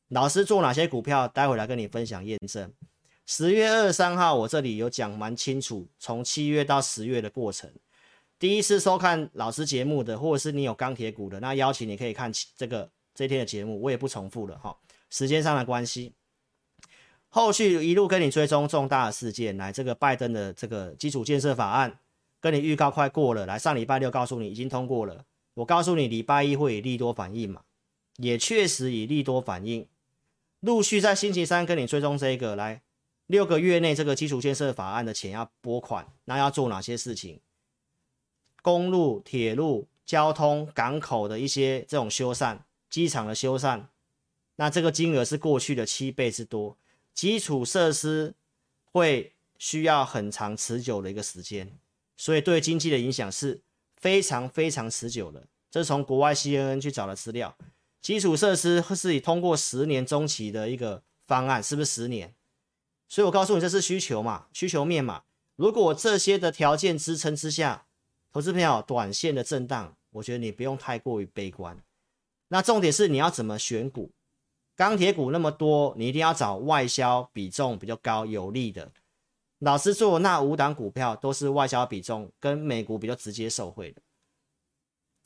[0.10, 2.74] 老师做哪些股票，待会来跟你分享验证。
[3.26, 7.72] 十月二十三号我这里有讲蛮清楚，从七月到十月的过程。
[8.40, 14.76] 第一次收看老师节目的，或者是你有钢铁股的，那邀请你可以看这个这天的节目，我也不重复了哈，
[15.10, 16.14] 时间上的关系。
[17.28, 22.00] 后续一路跟你追踪重大的事件，来这个拜登的这个基础建设法案。
[22.42, 25.26] 跟你预告快过了，来上礼拜六告诉你已经通过了。
[25.56, 27.64] 我告诉你礼拜一会以利多反应嘛，
[28.18, 29.88] 也确实以利多反应。
[30.62, 32.82] 陆续在星期三跟你追踪这个，来
[33.28, 37.40] 六个月内这个基础建设法案的钱要拨款，那要做哪些事情？
[38.62, 43.86] 公路、铁路、交通、港口的一些这种修缮，机场的修缮，
[44.58, 46.78] 那这个金额是过去的七倍之多。
[47.14, 48.34] 基础设施
[48.84, 51.78] 会需要很长持久的一个时间。
[52.20, 53.62] 所以对经济的影响是
[53.96, 55.48] 非常非常持久的。
[55.72, 57.58] 这是从国外 CNN 去找的资料，
[58.02, 62.36] 基础设施是以通过十年中期的一个方案，是不是十年？
[63.08, 65.24] 所以我告诉你，这是需求嘛，需求面嘛。
[65.56, 67.86] 如果这些的条件支撑之下，
[68.34, 71.82] 投资朋友短线的震荡，我觉得你不用太过于悲观。
[72.50, 74.12] 那重点是你要怎么选股？
[74.76, 78.92] 钢铁股那么多，你一定要找外销比重比较高、有利的。
[79.60, 84.02] 老师做那五档股票都是外销比重跟美股比较直接受惠的，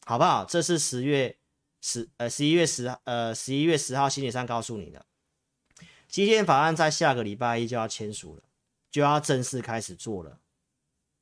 [0.05, 0.43] 好不好？
[0.43, 1.37] 这是十月
[1.81, 5.05] 十呃十一月十呃十一月十号星期三告诉你的，
[6.07, 8.43] 基建法案在下个礼拜一就要签署了，
[8.89, 10.39] 就要正式开始做了，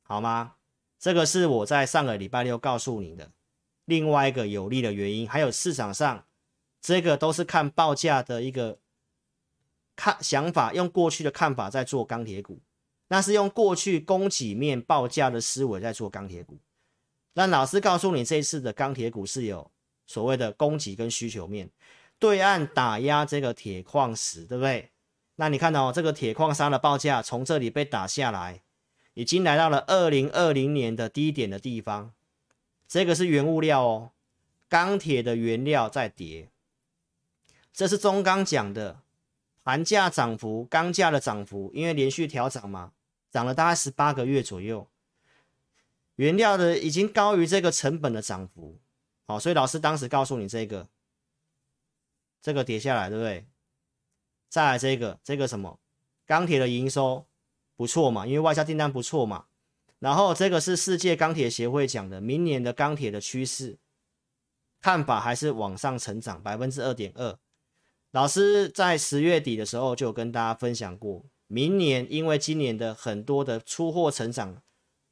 [0.04, 0.56] 好吗？
[0.97, 3.32] 这个是我在上个礼拜六告诉你的，
[3.86, 6.26] 另外一个有利的原因，还有市场上
[6.80, 8.80] 这个都是看报价的一个
[9.95, 12.62] 看想法，用过去的看法在做钢铁股，
[13.12, 16.58] 那是用过去供给面报价的思维在做钢铁股。
[17.34, 19.69] 那老师告诉你，这一次的钢铁股是有
[20.08, 21.69] 所谓的供给跟需求面，
[22.17, 24.91] 对岸打压这个铁矿石，对不对？
[25.36, 28.62] 那你看到、哦、这个铁矿砂的报价从这里被打下来，
[29.13, 32.13] 已经来到了二零二零年的低点的地方。
[32.88, 34.12] 这个是原物料哦，
[34.69, 36.47] 钢铁的原料在跌。
[37.74, 39.02] 这是中钢讲的
[39.65, 42.93] 盘价涨幅，钢价的涨幅，因为连续调涨嘛，
[43.32, 44.88] 涨了大概十八个月左右，
[46.17, 48.78] 原料的已经高于这个成本的涨幅。
[49.26, 50.88] 好，所以老师当时告诉你这个，
[52.41, 53.48] 这个跌下来，对不对？
[54.50, 55.80] 再来这个，这个什么？
[56.26, 57.26] 钢铁的营收
[57.78, 59.46] 不错嘛，因为外销订单不错嘛。
[60.00, 63.78] 然后这个是世界钢铁协会讲的，明年的钢铁的趋势
[64.82, 67.39] 看法还是往上成长百分之二点二。
[68.12, 74.62] 老师在十月底的时候就有跟大家分享过，明年因为今年的很多的出货成长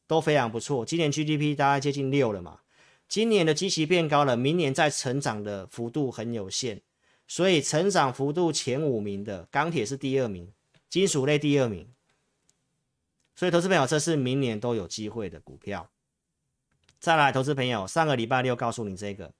[0.07, 2.61] 都非常不错，今年 GDP 大概接近六了嘛，
[3.09, 6.79] 今年的基期变高了，明年再成长的幅度很有限，
[7.27, 10.53] 所以成长幅度前五名的钢铁是第二名，
[10.89, 11.89] 金属类第二名。
[13.35, 15.89] 所以，投资朋友，这是明年都有机会的股票。
[17.01, 19.33] 再来，投资朋友，上个礼拜六告诉你这个，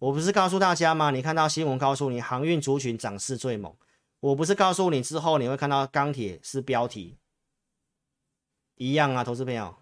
[0.00, 1.10] 我不是告诉大家吗？
[1.10, 3.74] 你看到新闻告诉你航运族群涨势最猛，
[4.20, 7.18] 我不是告诉你之后你会看到钢铁是标题
[8.76, 9.76] 一样啊，投资朋友，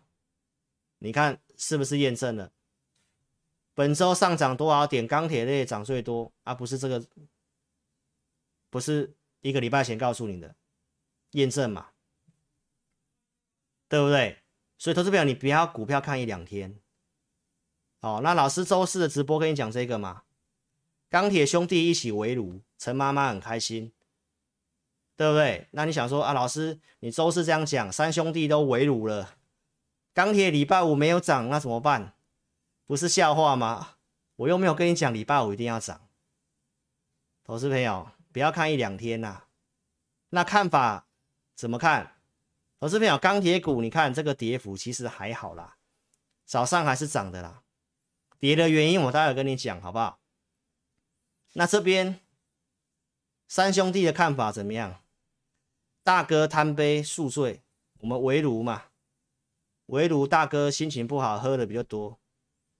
[0.98, 2.52] 你看是不是验证了？
[3.74, 5.06] 本周上涨多少点？
[5.06, 7.04] 钢铁类涨最多啊，不是这个，
[8.70, 10.54] 不是一个礼拜前告诉你的
[11.30, 11.88] 验证嘛？
[13.88, 14.42] 对不对？
[14.76, 16.78] 所以投资朋友，你不要股票看一两天。
[18.00, 20.24] 哦，那老师周四的直播跟你讲这个嘛，
[21.08, 23.93] 钢铁兄弟一起围炉，陈妈妈很开心，
[25.16, 25.68] 对不对？
[25.72, 29.36] 那你想说啊，老师，你周四这样讲，三兄弟都围炉了，
[30.12, 32.14] 钢铁礼拜五没有涨，那怎么办？
[32.86, 33.96] 不是笑话吗？
[34.36, 36.08] 我又没有跟你讲礼拜五一定要涨。
[37.44, 39.44] 投资朋友，不要看一两天呐、
[40.30, 41.06] 那看法
[41.54, 42.16] 怎么看？
[42.80, 45.76] 投资朋友，钢铁股，你看这个跌幅其实还好啦，
[46.44, 47.62] 早上还是涨的啦。
[48.38, 50.18] 跌的原因我待会跟你讲，好不好？
[51.52, 52.20] 那这边
[53.46, 55.00] 三兄弟的看法怎么样？
[56.04, 57.62] 大哥贪杯宿醉，
[58.00, 58.84] 我们围炉嘛，
[59.86, 62.18] 围炉大哥心情不好，喝的比较多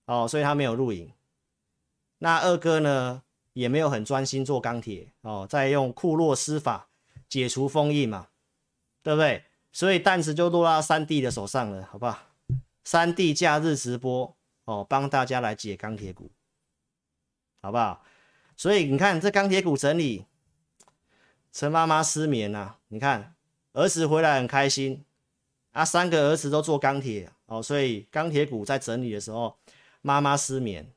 [0.05, 1.11] 哦，所以他没有录影。
[2.19, 3.23] 那二哥呢，
[3.55, 6.91] 也没有很专心做钢铁哦，在用库洛斯法
[7.27, 8.29] 解除封印嘛，
[9.03, 9.45] 对不对？
[9.73, 12.19] 所以担子就落到三弟的手上了，好不好？
[12.85, 16.31] 三弟假日直播哦，帮大家来解钢铁股，
[17.63, 18.05] 好不好？
[18.55, 20.27] 所以你看这钢铁股整理，
[21.55, 22.79] 陈妈妈失眠呐、啊。
[22.89, 23.35] 你看
[23.73, 25.05] 儿子回来很开心
[25.71, 29.57] 啊，三个儿子都做钢铁哦，所以钢铁股在整理的时候，
[30.03, 30.93] 妈妈失眠，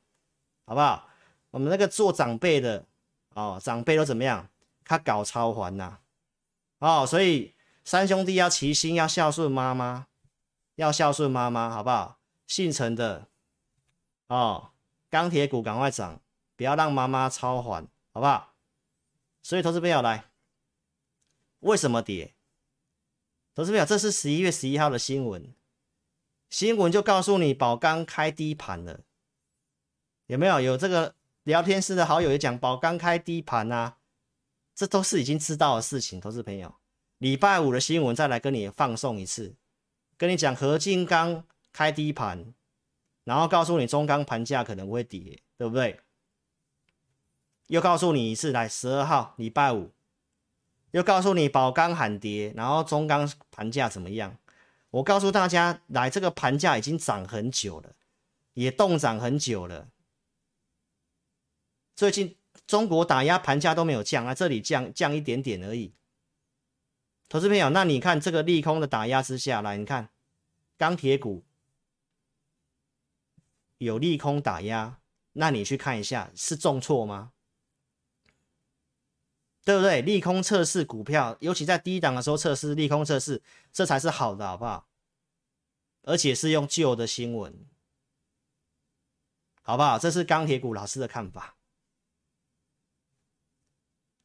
[0.65, 1.08] 好不好？
[1.52, 2.84] 我们那个做长辈的
[3.36, 4.50] 哦，长辈都怎么样？
[4.84, 6.00] 他搞超环呐，
[6.80, 7.54] 哦，所以。
[7.88, 10.08] 三兄弟要齐心，要孝顺妈妈，
[10.76, 12.20] 要孝顺妈妈，好不好？
[12.46, 13.30] 姓陈的
[14.28, 14.72] 哦，
[15.10, 16.20] 钢铁股赶快涨，
[16.58, 18.56] 不要让妈妈操烦，好不好？
[19.41, 20.26] 所以投资朋友来，
[21.62, 22.36] 为什么跌？
[23.56, 25.54] 投资朋友，这是十一月十一号的新闻，
[26.50, 29.02] 新闻就告诉你宝钢开低盘了，
[30.28, 30.62] 有没有？
[30.62, 33.98] 有这个聊天室的好友也讲宝钢开低盘啊，
[34.76, 36.76] 这都是已经知道的事情，投资朋友。
[37.17, 39.56] 礼拜五的新闻再来跟你放送一次，
[40.17, 41.43] 跟你讲合金钢
[41.74, 42.54] 开低盘，
[43.24, 46.00] 然后告诉你中钢盘价可能会跌，对不对？
[47.65, 49.91] 又告诉你一次，来十二号礼拜五，
[50.98, 54.36] 又告诉你宝钢喊跌，然后中钢盘价怎么样？
[54.90, 57.94] 我告诉大家，来这个盘价已经涨很久了，
[58.56, 59.90] 也动涨很久了。
[61.96, 65.94] 最近中国打压盘价都没有降啊，这里降降一点点而已。
[67.30, 70.10] 投资朋友，那你看这个利空的打压之下来，你看
[70.80, 71.44] 钢铁股
[73.78, 74.98] 有利空打压，
[75.34, 77.34] 那你去看一下是重挫吗？
[79.68, 80.02] 对不对？
[80.02, 83.42] 利空测试股票，尤其在低档的时候测试利空测试，
[83.74, 84.88] 这才是好的，好不好？
[86.04, 87.54] 而且是用旧的新闻，
[89.62, 90.00] 好不好？
[90.00, 91.58] 这是钢铁股老师的看法，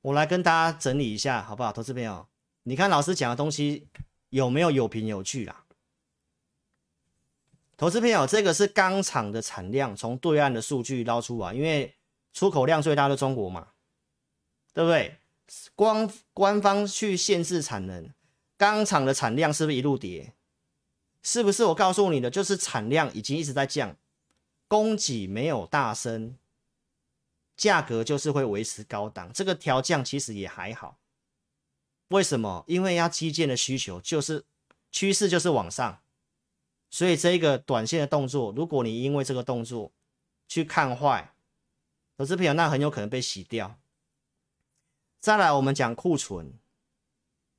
[0.02, 1.72] 我来跟大家整理一下，好不好？
[1.72, 2.28] 投资朋友。
[2.62, 3.88] 你看老师讲的东西
[4.28, 5.64] 有没有有凭有据啦？
[7.76, 11.96] 投资朋友，这个是钢厂的产量，从对岸的数据捞出啊，因为
[12.32, 13.72] 出口量最大的中国嘛，
[14.72, 15.18] 对不对？
[15.74, 18.12] 光官方去限制产能，
[18.56, 20.34] 钢厂的产量是不是一路跌？
[21.22, 23.96] 是不是我告诉你的，就是产量已经一直在降，
[24.66, 26.36] 供给没有大升，
[27.56, 30.98] 价格就是会维持高档，这个调降其实也还好。
[32.08, 32.64] 为什么？
[32.66, 34.44] 因为要基建的需求就是
[34.90, 36.00] 趋势就是往上。
[36.90, 39.92] 所以这个短线的动作，如果你因为这个动作
[40.46, 41.32] 去看坏
[42.18, 43.78] 投资朋友，那很有可能被洗掉。
[45.22, 46.58] 再来，我们讲库存，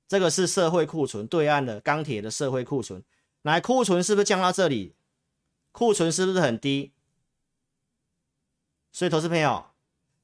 [0.06, 3.02] 这个是社会库存，对岸的钢铁的社会库存。
[3.42, 4.98] 来，库存是不是降到这里？
[5.72, 6.92] 库存是不是很低？
[8.92, 9.68] 所以，投资朋友，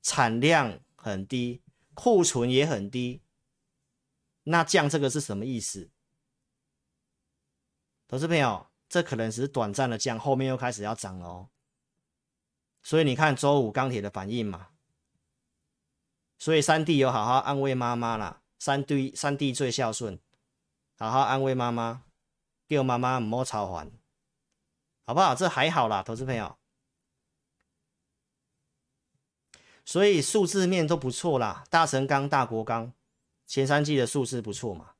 [0.01, 1.61] 产量很低，
[1.93, 3.21] 库存也很低，
[4.43, 5.89] 那降这个是什么意思？
[8.09, 8.67] 投资朋友。
[8.89, 11.49] 这可能只是短暂的降，后面又开始要涨了哦。
[12.81, 14.69] 所以你看周五钢铁的反应嘛。
[16.39, 20.17] 所以三弟有好好安慰妈妈啦，三弟三弟最孝顺，
[20.97, 22.01] 好好安慰妈妈，
[22.67, 23.91] 叫妈妈唔好操烦，
[25.05, 25.35] 好不好？
[25.35, 26.55] 这还好啦，投资朋友。
[29.85, 32.91] 所以数字面都不错啦，大神钢、大国钢
[33.45, 34.91] 前三季的数字不错嘛。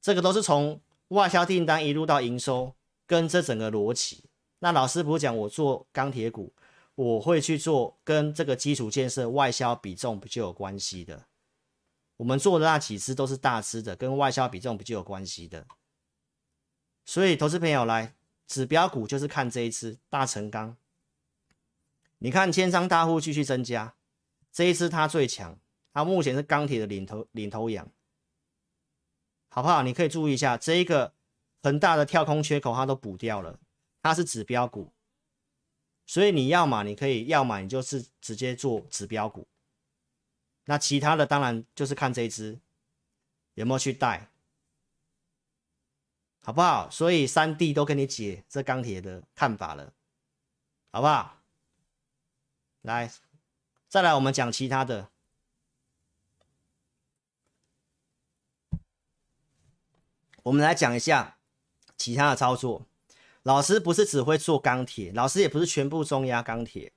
[0.00, 2.74] 这个都是从外销订单一路到营收。
[3.06, 4.24] 跟这整个逻辑，
[4.60, 6.53] 那老师不是讲我做钢铁股，
[6.94, 11.26] 我会去做跟这个基础建设外销比重比较有关系的。
[12.16, 15.66] 我们做的那几支都是大支的，跟外销比重比较有关系的。
[17.04, 18.14] 所以投资朋友来，
[18.46, 20.76] 指标股就是看这一支大成钢。
[22.18, 23.94] 你看千张大户继续增加，
[24.52, 25.58] 这一支它最强，
[25.92, 27.90] 它目前是钢铁的领头领头羊，
[29.48, 29.82] 好不好？
[29.82, 31.14] 你可以注意一下这一个。
[31.62, 33.58] 很大的跳空缺口，它都补掉了，
[34.02, 34.92] 它是指标股，
[36.06, 39.46] 所以你要嘛，你可以要嘛，你就是直接做指标股。
[40.64, 42.58] 那其他的当然就是看这一支
[43.54, 44.30] 有没有去带，
[46.42, 46.88] 好不好？
[46.90, 49.92] 所以三弟都跟你解这钢铁的看法了，
[50.90, 51.42] 好不好？
[52.82, 53.10] 来，
[53.88, 55.10] 再来我们讲其他的，
[60.42, 61.38] 我们来讲一下。
[61.96, 62.84] 其他的操作，
[63.44, 66.92] 老师不是只会做钢铁，老师也不是全部中压钢铁。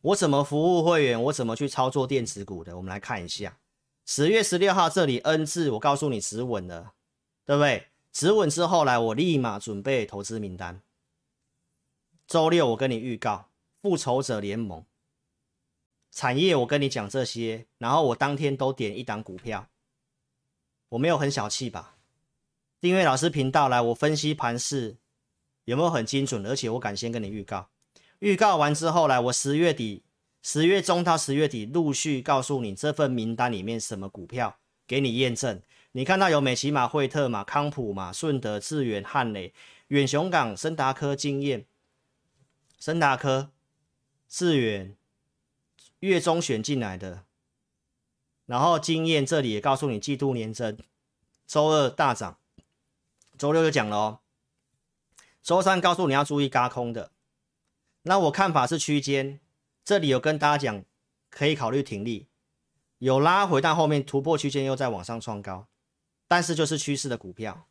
[0.00, 1.20] 我怎么服务会员？
[1.24, 2.76] 我怎么去操作电子股的？
[2.76, 3.58] 我们来看一下，
[4.06, 6.94] 十月十六号这里 N 字，我告诉你止稳了，
[7.44, 7.88] 对不对？
[8.12, 10.80] 止稳之后来，我立马准备投资名单。
[12.28, 14.84] 周六我跟你预告复仇者联盟
[16.12, 19.68] 产业，我跟你讲这些，然后我当天都点一档股票，
[20.90, 21.96] 我没有很小气吧？
[22.80, 24.98] 订阅老师频道来，我分析盘势
[25.64, 26.46] 有没有很精准？
[26.46, 27.68] 而且我敢先跟你预告，
[28.18, 30.04] 预告完之后来，我十月底、
[30.42, 35.62] 十月中到十月底陆续告诉你这份名单里面什么股票给你验证。
[35.92, 39.52] 你看到有美琪马、惠特嘛、康普嘛、顺德、智远、汉磊、
[39.88, 41.66] 远雄港、森达科、经验、
[42.78, 43.50] 森达科、
[44.28, 44.96] 智远，
[46.00, 47.24] 月中选进来的，
[48.46, 50.78] 然后经验这里也告诉你季度年增，
[51.46, 52.38] 周二大涨。
[53.36, 54.20] 周六就讲了哦，
[55.42, 57.10] 周三告诉你要注意轧空的，
[58.02, 59.40] 那我看法是区间，
[59.84, 60.84] 这里有跟大家讲
[61.30, 62.28] 可以考虑停利，
[62.98, 65.66] 有拉回，但后面突破区间又再往上创高，
[66.28, 67.66] 但是就是趋势的股票，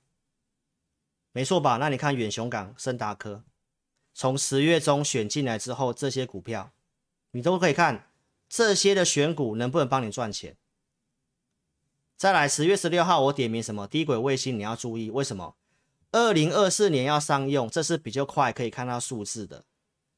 [1.31, 1.77] 没错吧？
[1.77, 3.45] 那你看远雄港、深达科，
[4.13, 6.73] 从十月中选进来之后，这些股票
[7.31, 8.11] 你都可以看
[8.49, 10.57] 这些的选股能不能帮你赚钱。
[12.17, 15.55] 再来十月十六号我点名什么低轨卫星，你要注意为什么？
[16.11, 19.63] 二零二四年要商用，这是比较快可以看到数字的，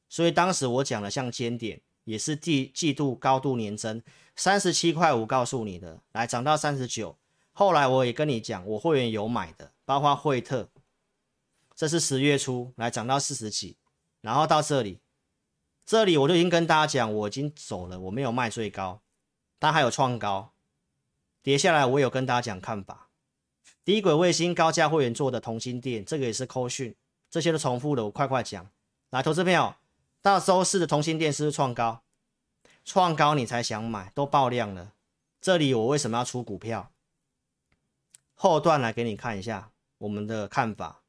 [0.08, 4.02] 所以当时我讲的像尖点也是季季度高度年增，
[4.34, 7.16] 三十七块五告诉你的，来涨到三十九，
[7.52, 10.68] 后来我也跟你讲，我会员有买的，包括惠特，
[11.76, 13.76] 这是十月初来涨到四十几，
[14.20, 15.00] 然后到这里，
[15.86, 19.00] 这里我就已经跟大家讲，我已经走了，我没有卖最高，
[19.60, 20.52] 但还有创高，
[21.40, 23.10] 跌下来我有跟大家讲看法。
[23.84, 26.94] 低轨卫星高价会员做的同心电，这个也是扣讯，
[27.28, 28.70] 这些都重复的，我快快讲。
[29.10, 29.74] 来，投资朋友，
[30.22, 32.02] 到周四的同心电是不是创高？
[32.84, 34.92] 创高你才想买，都爆量了。
[35.40, 36.90] 这里我为什么要出股票？
[38.34, 41.02] 后段来给你看一下我们的看法。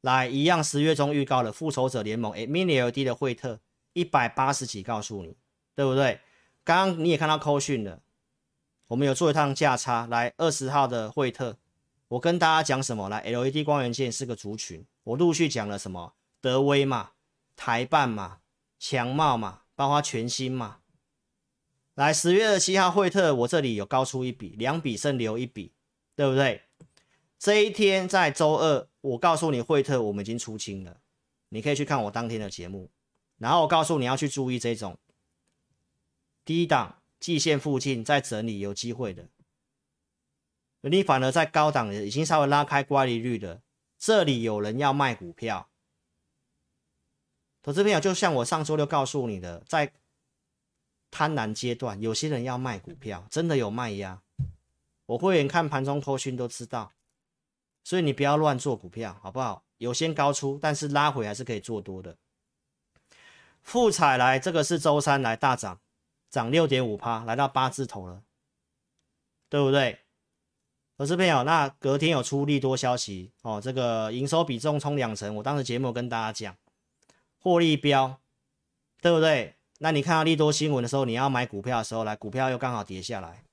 [0.00, 3.58] 来，一样十月中预告的复仇者联盟，哎，Mini LD 的惠特
[3.92, 5.36] 一百八十几，告诉你，
[5.74, 6.20] 对不对？
[6.62, 8.00] 刚刚你也看到扣讯了。
[8.88, 11.56] 我们有做一趟价差，来二十号的惠特，
[12.08, 13.08] 我跟大家讲什么？
[13.08, 16.14] 来，LED 光源件是个族群，我陆续讲了什么？
[16.40, 17.10] 德威嘛，
[17.56, 18.38] 台半嘛，
[18.78, 20.78] 强茂嘛，包括全新嘛。
[21.94, 25.72] 来，十月二十七号惠特，我这里有高出一笔，两笔剩留一笔，
[26.14, 26.62] 对不对？
[27.38, 30.98] 这一天在周二，我告诉你惠特，我们已经出清了，
[31.48, 32.90] 你可以去看我当天的节目。
[33.38, 34.96] 然后我告诉你要去注意这种
[36.44, 39.26] 低档季线附近在整理有机会的，
[40.82, 43.62] 你反而在高档已经稍微拉开乖离率的，
[43.98, 45.68] 这里有人要卖股票。
[47.64, 49.92] 投资朋友，就像我上周六告诉你的，在
[51.10, 54.22] 贪婪阶段，有些人要卖股票，真的有卖压。
[55.06, 56.92] 我会员看盘中扣讯都知道，
[57.82, 59.64] 所以你不要乱做股票，好不好？
[59.78, 62.16] 有先高出，但是拉回还是可以做多的。
[63.64, 65.80] 富彩来，这个是周三来大涨，
[66.30, 68.22] 涨六点五趴，来到八字头了，
[69.48, 70.00] 对不对？
[70.96, 76.56] 投资朋友，那隔天有出利多消息哦，这个营收比重冲两成，我当时节目跟大家讲。
[77.38, 78.20] 获利标，
[79.00, 79.54] 对不对？
[79.78, 83.44] 那你看到利多新闻的时候，你要买股票的时候，来股票又刚好跌下来。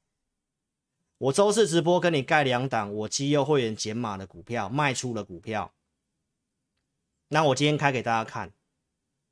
[1.17, 5.73] 我周四直播跟你盖两档，我基优会员减码的股票卖出了股票。
[7.27, 8.51] 那我今天开给大家看，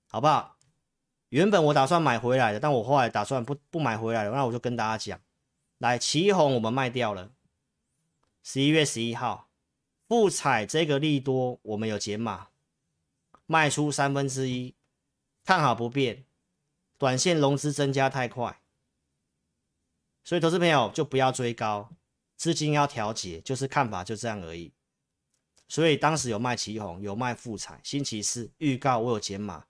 [0.09, 0.57] 好不好？
[1.31, 4.31] 原本我打算买回来的，但我后来打算不不买回来了。
[4.31, 5.19] 那我就跟大家讲，
[5.77, 7.31] 来奇红我们卖掉了。
[8.43, 9.49] 十一月十一号，
[10.07, 12.49] 富彩这个利多我们有减码。
[13.45, 14.75] 卖出三分之一，
[15.45, 16.25] 看好不变，
[16.97, 18.61] 短线融资增加太快，
[20.23, 21.93] 所以投资朋友就不要追高，
[22.35, 24.73] 资金要调节，就是看法就这样而已。
[25.67, 29.65] 所以当时有卖奇红，有卖富彩，星期四预告我有减码，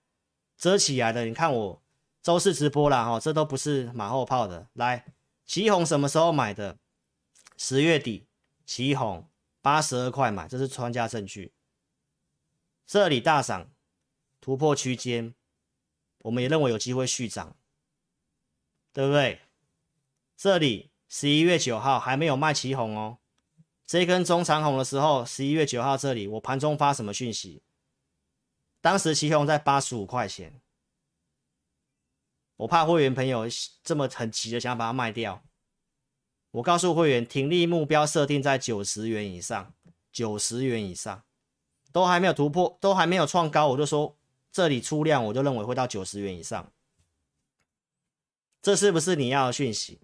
[0.62, 1.82] 遮起来的，你看我
[2.22, 4.68] 周四直播了哈，这都不是马后炮的。
[4.74, 5.12] 来，
[5.44, 6.78] 旗红什么时候买的？
[7.58, 8.28] 十月底，
[8.64, 9.28] 旗红
[9.60, 11.52] 八十二块买，这是穿价证据。
[12.86, 13.72] 这里大涨，
[14.40, 15.34] 突破区间，
[16.20, 17.56] 我们也认为有机会续涨，
[18.94, 19.42] 对不对？
[20.38, 23.18] 这里十一月九号还没有卖旗红哦，
[23.88, 27.64] 这根中长红的时候，十一月九号这里我盘中发什么讯息？
[28.82, 30.60] 当时奇鋐在八十五块钱，
[32.58, 33.46] 我怕会员朋友
[33.84, 35.44] 这么很急的想要把它卖掉，
[36.52, 39.74] 我告诉会员，停利目标设定在九十元以上，
[40.12, 41.24] 九十元以上。
[41.94, 44.18] 都还没有突破，都还没有创高，我就说
[44.50, 46.72] 这里出量，我就认为会到九十元以上。
[48.62, 50.00] 这是不是你要的讯息？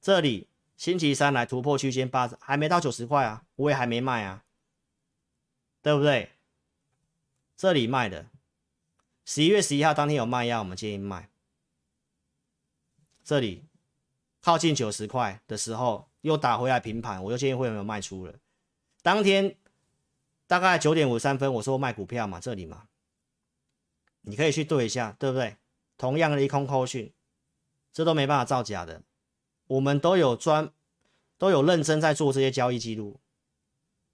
[0.00, 4.44] 这里星期三来突破区间八，还没到九十块啊，我也还没卖啊，
[5.82, 6.37] 对不对？
[7.58, 8.30] 这里卖的，
[9.24, 11.28] 十一月十一号当天有卖压，我们建议卖。
[13.24, 13.64] 这里
[14.40, 18.38] 靠近九十块的时候又打回来平盘，我就建议会员有卖出了，
[19.02, 19.56] 当天。
[20.46, 22.88] 大概九点五十三分，我说卖股票嘛，这里嘛，
[24.22, 25.58] 你可以去对一下，对不对？
[25.98, 27.12] 同样的利空扣讯，
[27.92, 29.02] 这都没办法造假的。
[29.66, 30.72] 我们都有专，
[31.36, 33.20] 都有认真在做这些交易记录。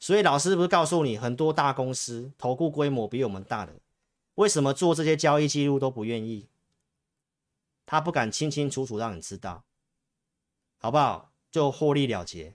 [0.04, 3.80] 所以老师不是告诉你，很多大公司投顾规模比我们大的，
[4.34, 6.46] 为什么做这些交易记录都不愿意？
[7.86, 9.64] 他不敢清清楚楚让你知道，
[10.76, 11.32] 好不好？
[11.50, 12.54] 就获利了结。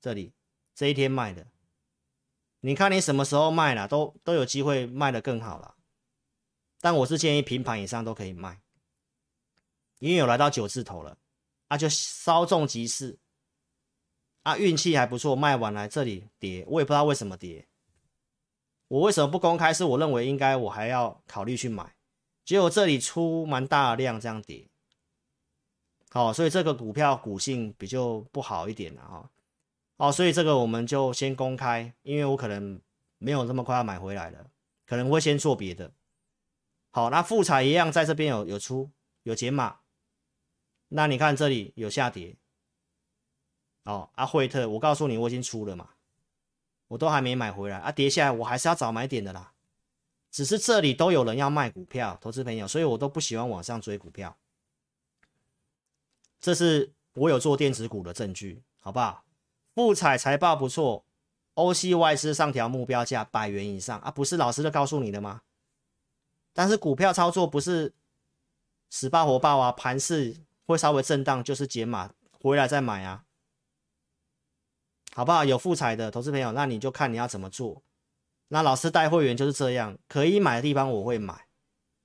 [0.00, 0.32] 这里
[0.72, 1.48] 这一天卖的。
[2.60, 5.74] 你看你什么时候卖了，都都有机会卖得更好了。
[6.80, 8.60] 但我是建议平盘以上都可以卖，
[9.98, 11.18] 因为有来到九字头了，
[11.66, 13.18] 啊就稍纵即逝，
[14.42, 17.66] 啊运气还不错，卖完来这里跌，我也不知道为什么跌。
[18.88, 19.74] 我为什么不公开？
[19.74, 21.94] 是我认为应该我还要考虑去买，
[22.44, 24.66] 结果这里出蛮大量这样跌，
[26.08, 29.30] 好，所以这个股票股性比较不好一点了哈。
[29.98, 32.80] 哦，所以这个我们就先公开，因为我可能
[33.18, 34.46] 没有这么快要买回来了，
[34.86, 35.92] 可能会先做别的。
[36.90, 38.88] 好，那富采一样在这边有有出
[39.24, 39.80] 有解码，
[40.88, 42.36] 那你看这里有下跌。
[43.88, 45.88] 哦，啊惠特，我告诉你我已经出了嘛，
[46.88, 49.54] 我都还没买回来啊，跌下来我还是要找买点的啦。
[50.30, 54.36] 只是这里都有人要卖股票，投资朋友，所以我都不喜欢往上追股票。
[56.38, 59.24] 这是我有做电子股的证据，好不好？
[59.74, 61.06] 富彩财报不错，
[61.54, 65.40] 欧系外资上调目标价百元以上啊，不是老师都告诉你的吗？
[66.52, 67.94] 但是股票操作不是
[68.90, 70.36] 死抱活抱啊，盘势
[70.66, 72.12] 会稍微震荡，就是减码
[72.42, 73.24] 回来再买啊，
[75.14, 75.44] 好不好？
[75.44, 77.82] 有复采的投资朋友，那你就看你要怎么做。
[78.48, 81.46] 那老师带会员就是这样，可以买的地方我会买，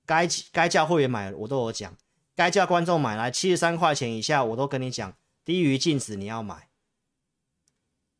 [0.04, 1.96] 该该叫会员买我都有讲，
[2.34, 6.68] 该叫观众买来七十三块钱以下我都跟你讲，低于净值你要买。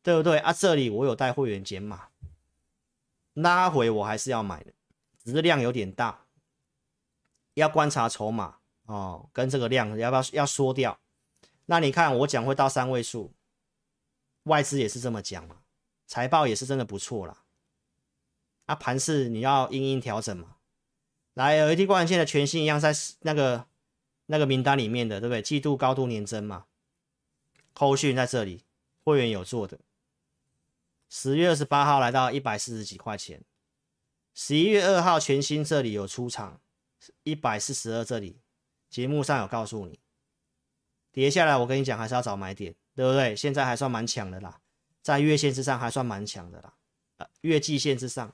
[0.01, 0.53] 对不对啊？
[0.53, 2.09] 这里我有带会员减码，
[3.33, 4.71] 拉回我还是要买的，
[5.23, 6.25] 只是量有点大，
[7.55, 10.99] 要观察筹码哦，跟这个量要不要要缩掉。
[11.65, 13.33] 那你看我讲会到三位数，
[14.45, 15.57] 外资也是这么讲嘛，
[16.07, 17.43] 财报也是真的不错啦。
[18.65, 20.55] 啊，盘势你要因应调整嘛。
[21.35, 22.91] 来，LED 光元件的全新一样在
[23.21, 23.67] 那个
[24.27, 25.41] 那个名单里面的，对不对？
[25.41, 26.65] 季度高度年增嘛，
[27.73, 28.63] 扣讯在这里，
[29.03, 29.79] 会员有做的。
[31.09, 33.43] 十月二十八号来到一百四十几块钱，
[34.33, 36.61] 十一月二号全新这里有出场，
[37.23, 38.39] 一百四十二这里
[38.89, 39.99] 节目上有告诉你，
[41.11, 43.35] 跌下来我跟你讲还是要找买点，对不对？
[43.35, 44.59] 现在还算蛮强的啦，
[45.01, 46.73] 在月线之上还算蛮强的啦，
[47.17, 48.33] 呃，月季线之上。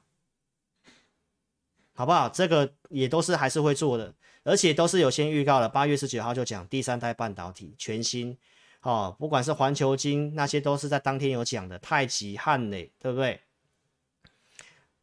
[1.93, 2.29] 好不好？
[2.29, 5.67] 这个也都是还是会做的，而且都是有先预告了。
[5.67, 8.35] 八月十九号就讲第三代半导体全新，
[8.81, 11.77] 哦，不管是环球晶那些都是在当天有讲的。
[11.77, 13.41] 太极、汉磊，对不对？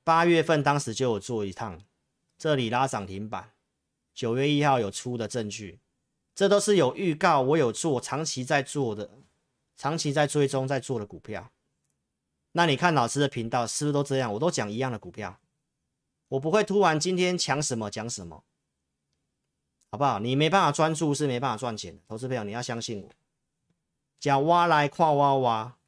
[0.02, 1.80] 八月份当时就有做一趟，
[2.38, 3.52] 这里拉涨停板。
[4.14, 5.78] 九月一号有出的证据，
[6.34, 9.10] 这都是有预告，我有做，长期在做的，
[9.78, 11.50] 长期在追踪在做的股票。
[12.52, 14.32] 那你看老师的频道是不是都这样？
[14.34, 15.40] 我都讲一样的股票。
[16.28, 18.44] 我不会突然今天抢什么讲什么，
[19.90, 20.18] 好不好？
[20.18, 23.08] 你没办法专注是没办法赚钱的，投资朋友你要相信我。
[24.18, 25.78] 讲挖来跨挖挖，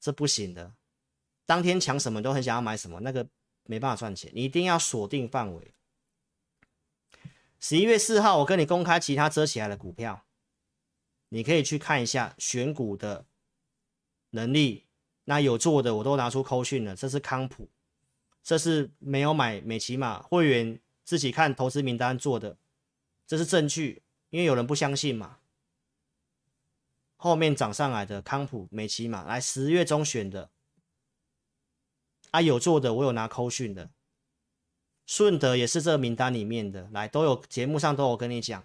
[0.00, 0.74] 这不行的。
[1.46, 3.28] 当天抢什么都很想要买什么，那个
[3.62, 4.30] 没办法赚钱。
[4.34, 5.72] 你一定要锁定范围。
[7.60, 10.23] 十一月四号我跟你公开其他遮起来的股票，
[11.34, 13.26] 你可以去看一下选股的
[14.30, 14.86] 能力。
[15.24, 17.68] 那有做的我都拿出扣讯了，这是康普。
[18.40, 22.56] 这是没有买美琪玛会员自己看投资名单做的，
[23.26, 25.38] 这是证据，因为有人不相信嘛。
[27.16, 30.50] 后面涨上来的康普、美琪玛，来十月中选的，
[32.30, 33.90] 啊有做的，我有拿扣讯的，
[35.04, 38.62] 顺德也是这个名单里面的，来都有节目上都有跟你讲，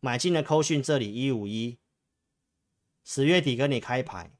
[0.00, 1.78] 买进的扣讯这里一五一，
[3.04, 4.32] 十月底跟你开牌。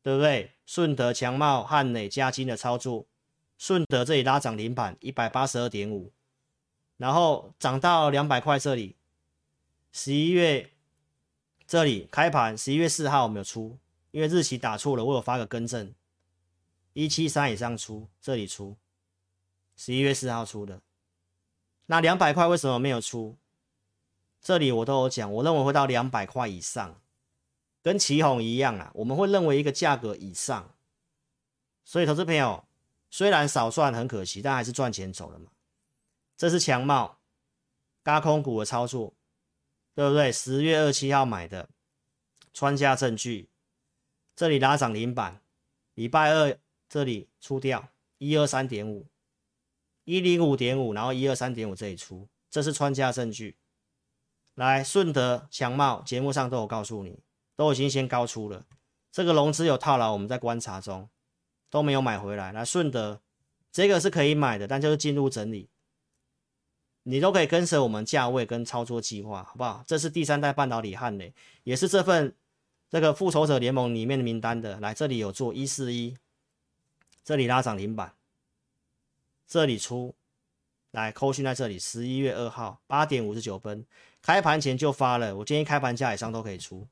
[0.00, 0.52] 对不对？
[0.64, 3.06] 顺德、强茂、汉磊、加金的操作，
[3.58, 6.12] 顺德这里拉涨停板一百八十二点五，
[6.96, 8.96] 然后涨到两百块这里。
[9.92, 10.70] 十一月
[11.66, 13.76] 这里开盘，十一月四号我没有出，
[14.12, 15.92] 因为日期打错了，我有发个更正，
[16.94, 18.78] 一七三以上出，这里出，
[19.76, 20.80] 十一月四号出的。
[21.86, 23.36] 那两百块为什么没有出？
[24.40, 27.00] 这里我都有讲，我认为会到两百块以上。
[27.80, 30.74] 跟奇鋐一样啊，我们会认为一个价格以上，
[31.84, 32.66] 所以投资朋友
[33.08, 35.52] 虽然少赚很可惜，但还是赚钱走了嘛。
[36.36, 37.20] 这是强茂
[38.02, 39.14] 轧空股的操作，
[39.94, 40.30] 对不对？
[40.30, 41.68] 十月二七号买的，
[42.52, 43.48] 穿价证据，
[44.34, 45.40] 这里拉涨停板，
[45.94, 46.58] 礼拜二
[46.88, 49.06] 这里出掉一二三点五，
[50.04, 53.56] 一零五点五，然后一二三点五这里出，这是穿价证据。
[54.58, 57.20] 来，顺德强茂节目上都有告诉你。
[57.54, 58.64] 都已经先高出了，
[59.10, 61.08] 这个融资有套牢，我们在观察中
[61.68, 62.52] 都没有买回来。
[62.52, 63.20] 来顺德
[63.72, 65.68] 这个是可以买的，但就是进入整理，
[67.02, 69.82] 你都可以跟随我们价位跟操作计划，好不好？
[69.84, 71.34] 这是第三代半导体汉磊，
[71.64, 72.32] 也是这份
[72.88, 74.78] 这个复仇者联盟里面的名单的。
[74.78, 76.16] 来这里有做一四一，
[77.24, 78.14] 这里拉涨停板，
[79.48, 80.14] 这里出
[80.92, 83.84] 来扣讯在这里，十一月二号八点五十九分
[84.22, 86.86] 开盘前就发了，我建议开盘价以上都可以出。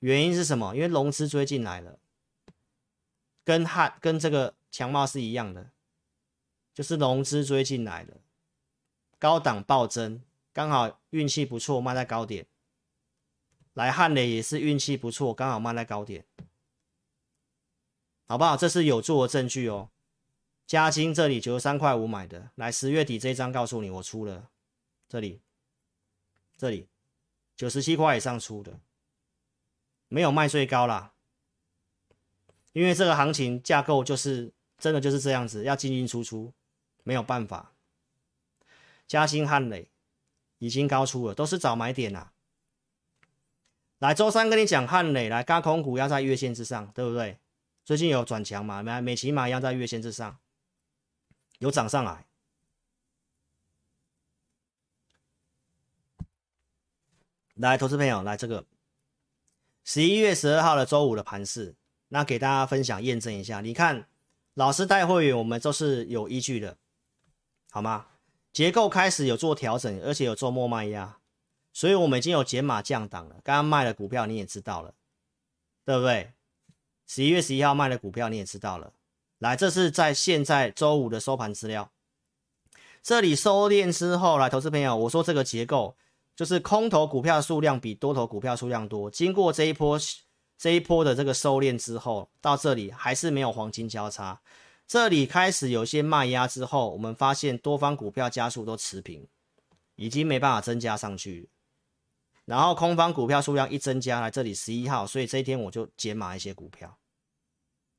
[0.00, 0.74] 原因是什么？
[0.74, 1.98] 因为融资追进来了，
[3.44, 5.70] 跟汉跟这个强茂是一样的，
[6.74, 8.16] 就是融资追进来了，
[9.18, 12.46] 高档暴增，刚好运气不错，卖在高点。
[13.74, 16.26] 来汉磊也是运气不错，刚好卖在高点，
[18.26, 18.56] 好不好？
[18.56, 19.88] 这是有做的证据哦。
[20.66, 24.50] 嘉金这里九十三块五买的，来十月底这一张告诉你我出了，
[25.08, 25.40] 这里，
[26.62, 26.86] 这里
[27.56, 28.78] 九十七块以上出的。
[30.06, 31.12] 没有卖最高啦，
[32.72, 36.52] 因为这个行情架构就是真的就是这样子，要进进出出，
[37.02, 37.72] 没有办法。
[39.08, 39.90] 嘉兴汉磊
[40.58, 42.32] 已经高出了，都是找买点啦。
[43.98, 47.40] 来，周三跟你讲汉磊，来，轧空股要在月线之上，对不对？
[47.84, 48.84] 最近有转强嘛？
[48.84, 50.38] 美美琪玛一样在月线之上，
[51.58, 52.24] 有涨上来。
[57.54, 58.64] 来，投资朋友，来这个。
[59.84, 61.74] 十一月十二号的周五的盘势，
[62.08, 63.60] 那给大家分享验证一下。
[63.60, 64.06] 你看，
[64.54, 66.78] 老师带会员，我们都是有依据的，
[67.70, 68.06] 好吗？
[68.52, 71.18] 结构开始有做调整，而且有做末卖压，
[71.72, 73.36] 所以我们已经有减码降档了。
[73.44, 74.94] 刚刚卖的股票你也知道了，
[75.84, 76.32] 对不对？
[77.06, 78.94] 十一月十一号卖的股票你也知道了。
[79.38, 81.90] 来，这是在现在周五的收盘资料。
[83.02, 85.96] 这里收敛之后，来，投资朋友，我说这个结构
[86.34, 89.10] 就是空头股票数量比多头股票数量多。
[89.10, 89.98] 经过这一波
[90.58, 94.40] 这一波的这个收敛之后，到这里还是没有黄金交叉。
[94.86, 99.26] 这里开始有些卖压之后，我们发现多方股票加速都持平，
[99.96, 101.48] 已经没办法增加上去。
[102.44, 106.98] 然后空方股票数量一增加，来这里十一号，所以这一天我就减码一些股票。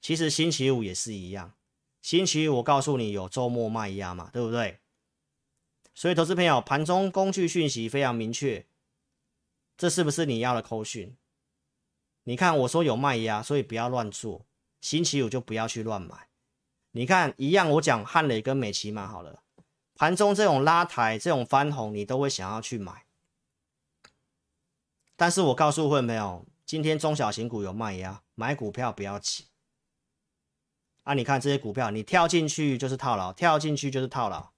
[0.01, 1.53] 其实星期五也是一样，
[2.01, 4.79] 星期五我告诉你有周末卖压嘛，对不对？
[5.93, 8.65] 所以，投资朋友，盘中工具讯息非常明确，
[9.77, 11.15] 这是不是你要的扣讯？
[12.23, 14.45] 你看，我说有卖压，所以不要乱做。
[14.81, 16.29] 星期五就不要去乱买。
[16.91, 19.43] 你看，一样，我讲汉磊跟美琪买好了，
[19.95, 23.05] 盘中这种拉抬、这种翻红，你都会想要去买。
[25.15, 29.45] 但是我告诉会员朋友，今天中小型股有卖压，买股票不要急。
[31.03, 34.52] 啊，你看这些股票，你跳进去就是套牢，跳进去就是套牢。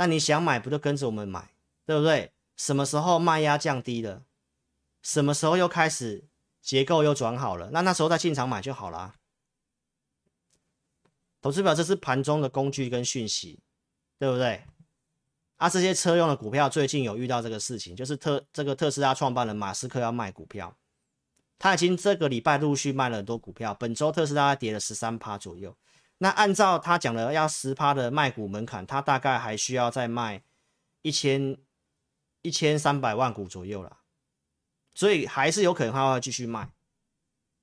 [0.00, 1.50] 那你想买不就跟着我们买，
[1.84, 2.32] 对不对？
[2.56, 4.22] 什么时候卖压降低了，
[5.02, 6.24] 什么时候又开始
[6.62, 9.16] 结构又转好了，那那时候再进场买就好了。
[11.42, 13.60] 投资表这是盘中的工具跟讯息，
[14.18, 14.62] 对不对？
[15.58, 20.74] 啊，这些车用的股票最近有遇到这个事情，就是特这个特斯拉创办人马斯克要卖股票，
[21.58, 25.76] 他已经这个礼拜陆续卖了很多股票，本周特斯拉跌了十三趴左右。
[26.22, 30.42] 那按照他讲的要十趴的卖股门槛，他大概还需要再卖
[31.00, 31.56] 一千
[32.42, 34.00] 一千三百万股左右了，
[34.94, 36.70] 所以还是有可能他会继续卖。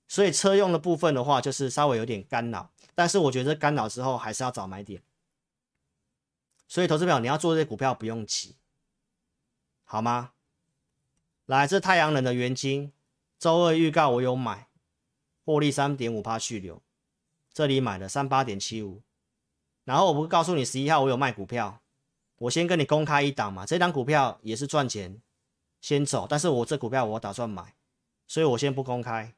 [0.07, 5.03] 所以车用的部分的话，就是稍微有点干扰，但是我觉得干扰之后还是要找买点。
[6.67, 8.55] 所以投资表你要做这些股票不用急，
[9.83, 10.31] 好吗？
[11.45, 12.91] 来，这太阳能的元晶，
[13.37, 14.67] 周二预告我有买，
[15.45, 16.81] 获利三点五趴续留。
[17.57, 19.01] 这里买的三八点七五，
[19.83, 21.81] 然后我不告诉你十一号我有卖股票，
[22.37, 25.19] 我先跟你公开一档嘛，这档股票也是赚钱，
[25.81, 27.73] 先走，但是我这股票我打算买，
[28.27, 29.33] 所以我先不公开。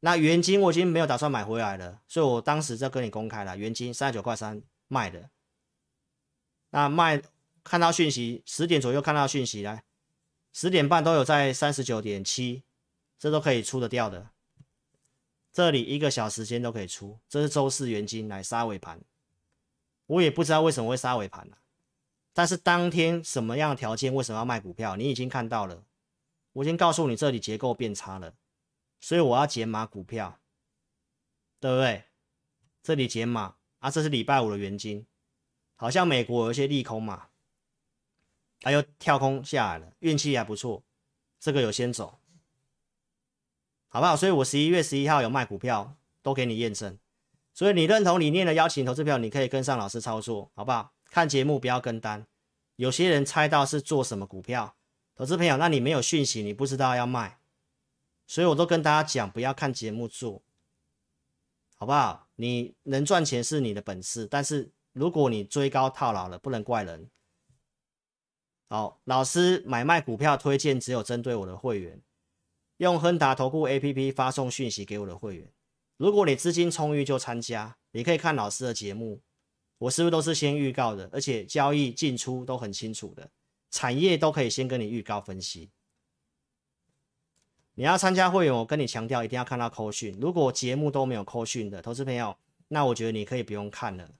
[0.00, 5.28] 那原金我已经没有打算买回来了，所以我当时就跟你公开了，原金三十九块三卖的。
[6.70, 7.22] 那卖
[7.62, 9.84] 看到讯息，十点左右看到讯息来，
[10.54, 12.62] 十点半都有在三十九点七，
[13.18, 14.30] 这都可以出得掉的。
[15.52, 19.02] 这里一个小时间都可以出，这是周四元金来杀尾盘，
[20.06, 21.58] 我也不知道为什么会杀尾盘了，
[22.32, 25.84] 但是当天什么样的条件，为什么要卖股票，你已经看到了，
[26.54, 28.34] 我已经告诉你这里结构变差了，
[28.98, 30.40] 所以我要减码股票，
[31.60, 32.04] 对不对？
[32.82, 35.06] 这里减码啊，这是礼拜五的元金，
[35.76, 37.28] 好像美国有一些利空嘛，
[38.60, 40.82] 它又跳空下来了，运气还不错，
[41.38, 42.21] 这个有先走。
[43.94, 44.16] 好不好？
[44.16, 46.98] 所以我十一月十一号有卖股票，都给你验证。
[47.52, 50.94] 所以你认同理念的邀请投资票，你可以跟上老师操作，好不好？
[51.10, 52.26] 看节目不要跟单。
[52.76, 54.74] 有些人猜到是做什么股票，
[55.14, 57.38] 投资朋友，那你没有讯息，你不知道要卖。
[58.26, 60.40] 所以我都跟大家讲，不要看节目做，
[61.76, 62.28] 好不好？
[62.36, 67.10] 你能赚钱是你的本事，但是如果你追高套牢了，不能怪人。
[68.70, 72.00] 好，老师买卖股票推荐只有针对我的会员。
[72.82, 75.48] 用亨达投顾 APP 发送讯息给我的会员，
[75.96, 79.20] 如果你资金充裕就参加，你可以看老师的节目，
[79.78, 83.30] 我是不是都是先预告的，而且交易进出都很清楚的，
[83.70, 85.70] 产业都可以先跟你预告分析。
[87.74, 94.10] 你要参加会员，我跟你强调一定要看到扣讯，如果节目都没有扣讯的投资朋友，那我觉得你可以不用看了。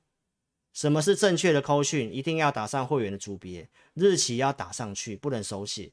[0.73, 2.15] 什么是正确的扣讯？
[2.15, 5.93] 一定要打上会员的组别，日期要打上去，不能手写，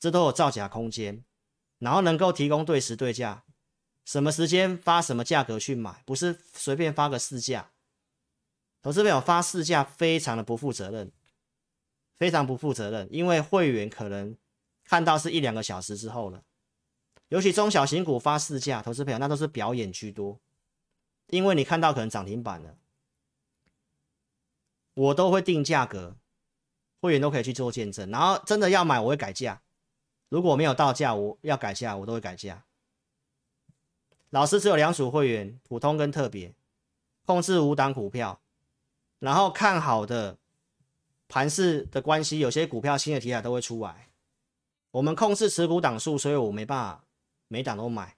[0.00, 1.24] 这都有造假空间。
[1.78, 3.44] 然后能够提供对时对价，
[4.04, 7.70] 什么时间发什么价格去买，不是随便发个市价。
[8.80, 11.12] 投资朋友发市价非常的不负责任，
[12.16, 14.36] 非常不负责任，因为会员可能
[14.84, 16.44] 看到是一两个小时之后了。
[17.28, 20.40] 尤其中小型股发市价，投资朋友那都是表演居多，
[21.26, 22.78] 因为你看到可能涨停板了，
[24.94, 26.16] 我都会定价格，
[27.00, 29.60] 会员都可以去做见证，然后真的要买我会改价。
[30.28, 32.64] 如果没有到价，我要改价，我都会改价。
[34.30, 36.54] 老师只有两组会员，普通跟特别，
[37.24, 38.40] 控制五档股票，
[39.20, 40.36] 然后看好的
[41.28, 44.10] 盘势的关系，有些股票新的题材都会出来。
[44.90, 47.04] 我们控制持股档数，所以我没办法
[47.46, 48.16] 每档都买，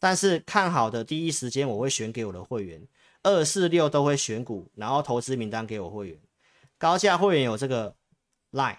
[0.00, 2.86] 但是看好的第一时间我会选给我的会员，
[3.22, 6.20] 二四六都会选股，然后投资名单给我会员，
[6.78, 7.94] 高价会员有这个
[8.50, 8.78] line。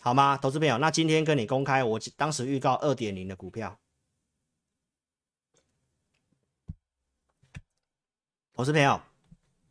[0.00, 0.78] 好吗，投资朋友？
[0.78, 3.78] 那今天跟你公开，我当时预告二点零的股票，
[8.52, 9.00] 投资朋友，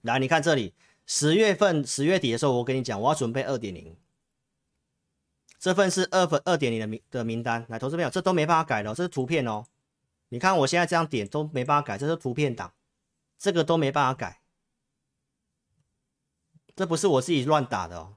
[0.02, 0.74] 来，你看这里，
[1.06, 3.96] 十月份十月底的时候，我跟你讲，我要准备二点零，
[5.58, 7.66] 这份是二份二点零的名的名单。
[7.70, 9.66] 来，投资朋友，这都没办法改的，这是图片哦。
[10.30, 12.74] 你看我现在这样点都没办法改，这是图片档，
[13.38, 14.42] 这个都没办法改，
[16.76, 18.15] 这不是我自己乱打的哦，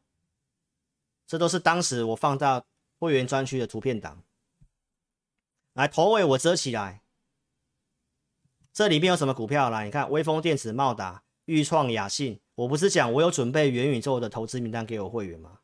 [1.29, 2.67] 这都是当时我放到
[2.99, 4.25] 会员专区的图片档。
[5.75, 7.03] 来，头尾我遮起来，
[8.73, 9.71] 这里面有什么股票？
[9.71, 15.61] 来，你看，威锋电子、茂达、裕创、亚信，我不是讲我有准备元宇宙的投资名单给我会员吗？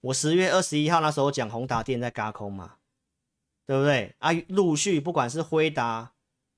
[0.00, 2.78] 我十月二十一号那时候讲宏达电在轧空嘛。
[3.64, 4.32] 对不对啊？
[4.48, 6.14] 陆续不管是辉达，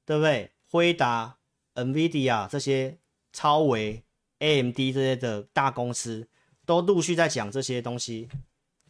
[0.07, 0.53] 对不对？
[0.71, 1.37] 辉达、
[1.75, 2.99] NVIDIA 这些
[3.31, 4.03] 超微、
[4.39, 6.27] AMD 这些的大公司，
[6.67, 8.29] 都陆续在讲这些东西，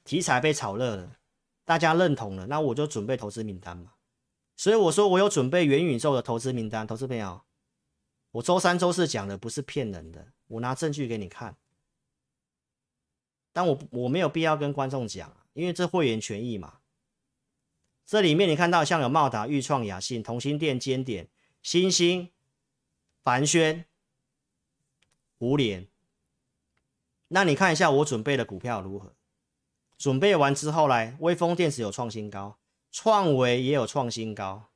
[0.04, 1.18] 题材被炒热了，
[1.64, 3.92] 大家认同了，那我就准备投资名单嘛。
[4.56, 7.42] 所以我说我有准备元宇宙的投资名单，投资朋友，
[8.30, 11.56] 我周三、周四讲的不是骗人的，我拿证据给你看。
[13.52, 16.78] 但我我没有必要跟观众讲，因为这会员权益嘛。
[18.06, 21.28] 这里面你看到像有茂达、钰创、雅信、同心店、尖点、
[21.62, 22.30] 新星、
[23.22, 23.86] 凡轩、
[25.38, 25.88] 胡连。
[27.34, 29.12] 那你看一下我准备的股票如何？
[29.98, 32.60] 准备完之后来，微风电子有创新高，
[32.92, 34.70] 创维也有创新高，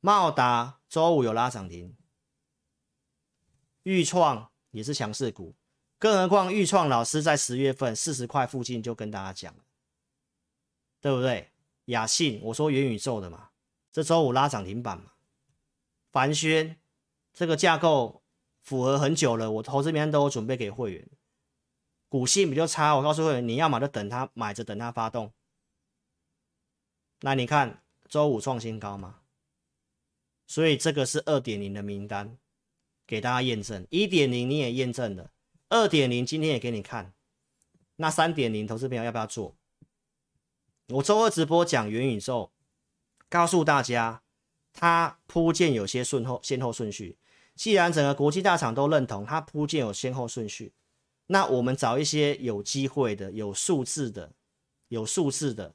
[0.00, 1.94] 茂达周五有拉涨停，
[3.84, 5.54] 钰创也是强势股，
[5.98, 9.62] 更何况钰创老师在十月份四十块附近就跟大家讲了，
[11.02, 11.50] 对不对？
[11.84, 13.50] 雅信，我说元宇宙的嘛，
[13.92, 15.12] 这周五拉涨停板嘛。
[16.10, 16.78] 凡轩
[17.34, 18.22] 这个架构
[18.62, 21.06] 符合很久了，我投资名单都有准备给会员。
[22.08, 25.32] 股性比较差，我告诉会，你要么就等它买着，等它发动。
[27.20, 29.20] 那你看周五创新高嘛，
[30.46, 32.38] 所以这个是二点零的名单，
[33.06, 33.86] 给大家验证。
[33.90, 35.32] 一点零你也验证了，
[35.68, 37.12] 二点零今天也给你看。
[37.96, 39.56] 那三点零投资朋友要不要做？
[40.88, 42.52] 我周二直播讲元宇宙，
[43.28, 44.22] 告诉大家，
[44.72, 47.18] 它铺建有些顺后先后顺序。
[47.54, 50.74] 既然整个国际大厂都认同它铺建有先后顺序，
[51.26, 54.32] 那我们找一些有机会的、有数字的、
[54.88, 55.74] 有数字的，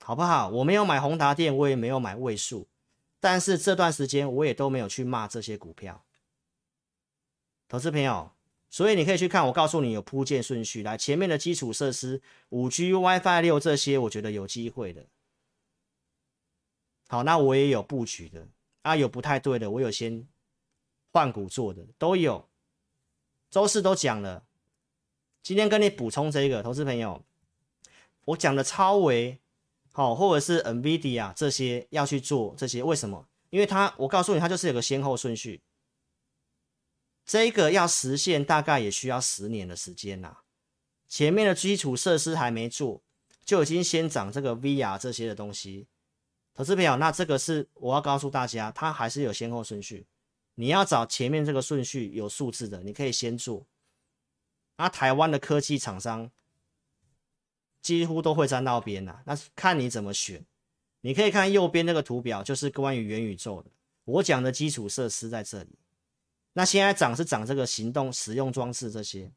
[0.00, 0.48] 好不好？
[0.48, 2.68] 我没有买宏达电，我也没有买位数，
[3.20, 6.04] 但是这段时间我也都没有去骂这些股票，
[7.68, 8.32] 投资朋友。
[8.70, 15.06] 所以你可以去看，我告诉你有铺建顺序，来前面的基础设施，五 G、WiFi 六这些，我觉得有机会的。
[17.06, 18.48] 好，那我也有布局的
[18.82, 20.26] 啊，有不太对的，我有先
[21.12, 22.48] 换股做的，都有。
[23.54, 24.42] 周四都讲了，
[25.40, 27.24] 今天跟你补充这个，投资朋友，
[28.24, 29.38] 我讲的超微，
[29.92, 33.28] 好，或者是 NVIDIA 这些要去做这些，为什么？
[33.50, 35.62] 因为它，我告诉你，它就是有个先后顺序。
[37.24, 40.38] 这个要实现大概也需要十年的时间呐、
[41.06, 43.04] 前面的基础设施还没做，
[43.44, 45.86] 就已经先涨这个 VR 这些的东西。
[46.54, 50.08] 投资朋友，那这个是我要告诉大家，它还是有先后顺序。
[50.54, 53.66] 你要找前面这个顺序有数字的，你可以先做。
[54.76, 56.30] 那台湾的科技厂商
[57.80, 60.44] 几乎都会沾到边呐，那看你怎么选。
[61.00, 63.70] 你可以看右边那个图表，就是关于元宇宙的。
[64.04, 65.78] 我讲的基础设施在这里。
[66.54, 69.30] 那现在涨是涨这个行动使用装置这些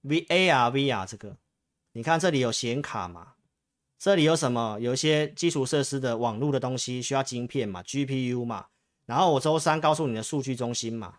[0.00, 1.36] ，V A R V R 这个，
[1.92, 3.34] 你看这里有显卡嘛？
[3.98, 4.78] 这里有什么？
[4.80, 8.66] 有一些基础设施的网络的东西需要晶片嘛？G P U 嘛？
[9.10, 11.18] 然后我周三告诉你的数据中心嘛？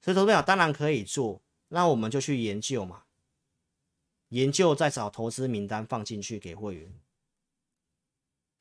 [0.00, 3.02] 所以投资表当然可以做，那我们就去研究嘛，
[4.30, 6.90] 研究再找投资名单放进去给会员，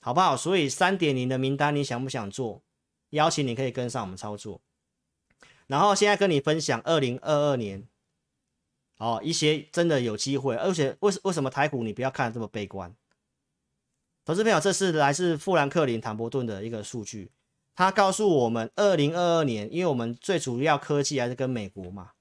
[0.01, 0.35] 好不好？
[0.35, 2.61] 所以三点零的名单你想不想做？
[3.11, 4.59] 邀请你可以跟上我们操作，
[5.67, 7.87] 然后现在跟你分享二零二二年，
[8.97, 12.93] 哦，一些真的有机会，而且为为什么台股你不要看这么悲观？
[14.25, 17.31] 投资朋友，这是来自富兰克林坦博顿的一个数据，
[17.75, 22.13] 他告诉我们二零二二年，因为我们最主要科技还是跟美国嘛，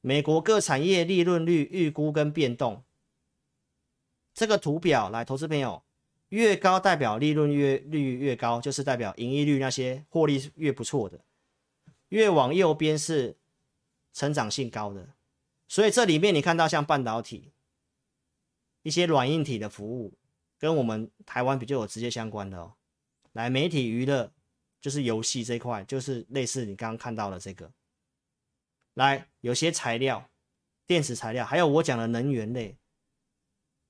[0.00, 2.82] 美国各产业利润率预估跟变动，
[4.32, 5.82] 这个图表来，投资朋友。
[6.30, 11.20] 越高代表利润越率越高，就是代表盈利率那些获利越不错的。
[12.08, 13.36] 越往右边是
[14.12, 15.10] 成长性高的，
[15.68, 17.52] 所以这里面你看到像半导体、
[18.82, 20.14] 一些软硬体的服务，
[20.58, 22.72] 跟我们台湾比较有直接相关的哦。
[23.34, 24.32] 来，媒体娱乐
[24.80, 27.70] 就是游戏这块，就是类似你刚刚看到的这个。
[28.94, 30.30] 来，有些材料、
[30.86, 32.78] 电池材料，还有我讲的能源类。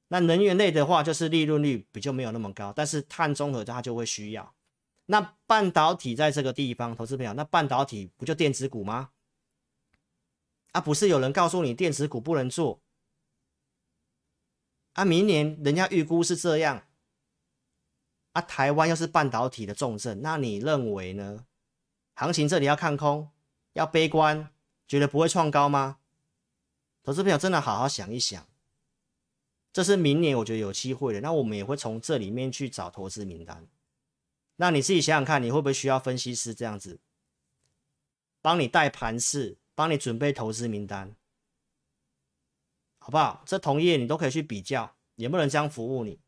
[0.08, 4.54] 那能源类的话，就是利润率比较没有那么高，但是碳中和它就会需要。
[5.06, 9.10] 那半导体在这个地方，投资朋友，那半导体不就电子股吗？
[10.72, 12.80] 啊，不是有人告诉你电子股不能做？
[14.94, 16.86] 啊，明年人家预估是这样。
[18.34, 21.46] 啊，台湾又是半导体的重镇，那你认为呢？
[22.14, 23.30] 行情这里要看空，
[23.72, 24.50] 要悲观，
[24.86, 25.98] 觉得不会创高吗？
[27.02, 28.46] 投资朋友真的好好想一想，
[29.72, 31.20] 这是明年我觉得有机会的。
[31.20, 33.66] 那我们也会从这里面去找投资名单。
[34.56, 36.98] 那你自己想想看，你会不会需要分析师这样子
[38.40, 41.14] 帮你带盘势，帮你准备投资名单，
[42.98, 43.44] 好不好？
[43.46, 46.18] 这同业你都可以去比较，能不能这样服务你？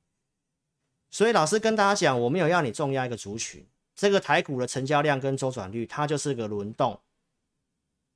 [1.11, 7.01] 所以老师跟大家讲，我没有要你重压一个族群，这个台股的成交量跟周转率，它就是个轮动，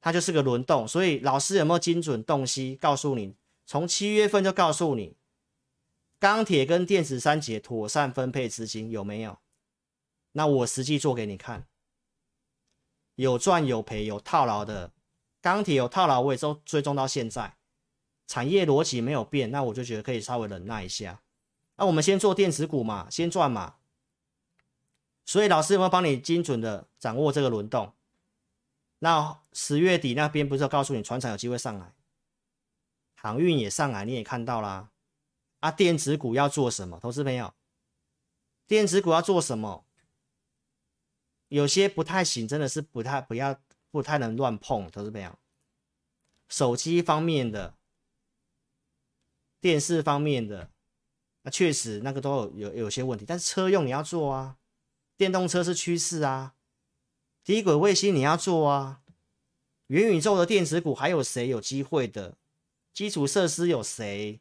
[0.00, 0.86] 它就是个轮动。
[0.86, 2.76] 所以老师有没有精准洞悉？
[2.76, 3.34] 告诉你，
[3.64, 5.16] 从七月份就告诉你，
[6.18, 9.38] 钢铁跟电子三节妥善分配资金有没有？
[10.32, 11.66] 那我实际做给你看，
[13.14, 14.92] 有赚有赔有套牢的，
[15.40, 17.56] 钢铁有套牢，我也都追踪到现在，
[18.26, 21.22] 产业逻辑没有变，那我就觉得可以稍微忍耐一下。
[21.80, 23.76] 那我们先做电子股嘛，先赚嘛。
[25.24, 27.94] 所以老师有没有帮你精准的掌握这个轮动？
[28.98, 31.94] 那十月底那边不是要告诉你，船厂有机会上来，
[33.14, 34.90] 航运也上来，你也看到啦。
[35.60, 37.00] 啊，电子股要做什么？
[37.00, 37.54] 投资朋友，
[38.66, 39.86] 电子股要做什么？
[41.48, 43.58] 有些不太行，真的是不太不要
[43.90, 45.38] 不太能乱碰，投资朋友。
[46.50, 47.74] 手机方面的、
[49.62, 50.70] 电视方面的，
[51.42, 53.24] 那确实那个都有有有些问题。
[53.26, 54.58] 但是车用你要做啊，
[55.16, 56.54] 电动车是趋势啊，
[57.44, 59.02] 低轨卫星你要做啊，
[59.86, 62.36] 元宇宙的电子股还有谁有机会的？
[62.92, 64.40] 基础设施有谁？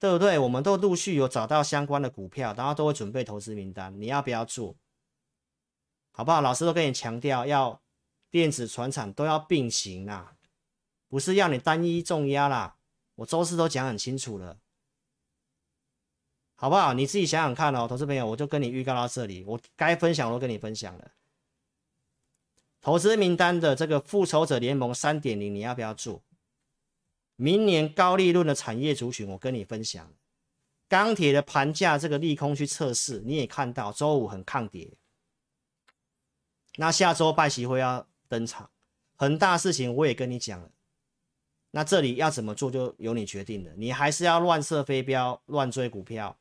[0.00, 0.38] 对不对？
[0.38, 4.76] 我们都陆续有找到相关的股票，然后都会准备投资名单，你要不要做？
[6.12, 6.40] 好不好？
[6.40, 7.82] 老师都跟你强调，要
[8.30, 10.36] 电子、船产都要并行啦，
[11.08, 12.76] 不是要你单一重压啦。
[13.16, 14.58] 我周四都讲很清楚了，
[16.60, 16.92] 好不好？
[16.92, 21.12] 你自己想想看哦，投资朋友，我就跟你预告到这里，我该分享我都跟你分享了。
[22.80, 26.20] 投资名单的这个复仇者联盟三点零，你要不要做？
[27.36, 30.12] 明年高利润的产业族群，我跟你分享。
[30.88, 34.90] 钢铁的盘价这个利空去测试，你也看到周五很抗跌。
[36.74, 38.68] 那下周拜习会要登场，
[39.14, 40.70] 很大事情我也跟你讲了。
[41.70, 43.70] 那这里要怎么做就由你决定了。
[43.76, 46.36] 你还是要乱射飞镖、乱追股票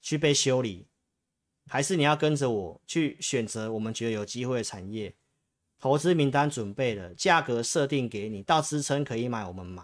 [0.00, 0.86] 去被修理，
[1.66, 5.14] 还是你要跟着我去选择我们觉得有机会的产业？
[5.78, 9.82] 投资名单准备了，价格设定给你，到支撑可以买，我们买。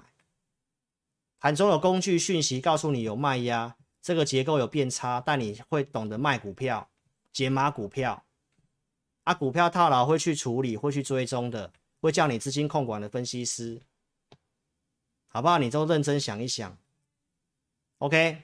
[1.39, 6.91] 盘中有工具讯息告诉你有卖压，这个结构有变差，但你会懂得卖股票、
[7.33, 8.25] 解码股票。
[9.25, 13.83] 啊，股票套牢会去处理，会去追踪的，会叫你资金控管的分析师，
[15.27, 15.59] 好不好？
[15.59, 16.79] 你都认真想一想。
[17.99, 18.43] OK，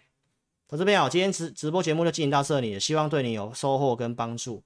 [0.73, 4.63] 我这边好，今天直直播节目就进行到这里，希望对你有收获跟帮助，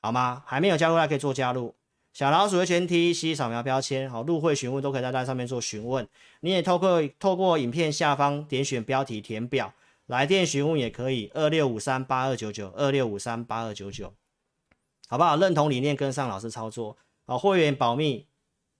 [0.00, 0.42] 好吗？
[0.46, 1.74] 还没有加入，大家可以做加入。
[2.14, 6.08] 小老鼠的全 T C 扫描标签，好，入会询问都可以在那上面做询问。
[6.40, 9.74] 你也透过透过影片下方点选标题填表，
[10.06, 14.14] 来电询问也可以，二六五三八二九九，二六五三八二九九。
[15.06, 15.36] 好不好？
[15.36, 16.96] 认同理念，跟上老师操作。
[17.26, 18.26] 好，会员保密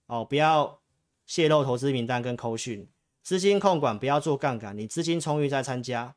[0.07, 0.79] 哦，不要
[1.27, 2.89] 泄露投资名单跟扣讯。
[3.21, 6.15] 资金控管不要做杠杆，你资金充裕再参加，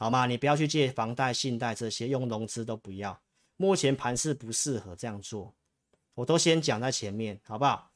[0.00, 0.24] 好吗？
[0.24, 3.20] 你不要去借房贷、信贷这些，用融资都不要。
[3.58, 5.54] 目前盘势不适合这样做，
[6.14, 7.90] 我都先讲在前面，好不好？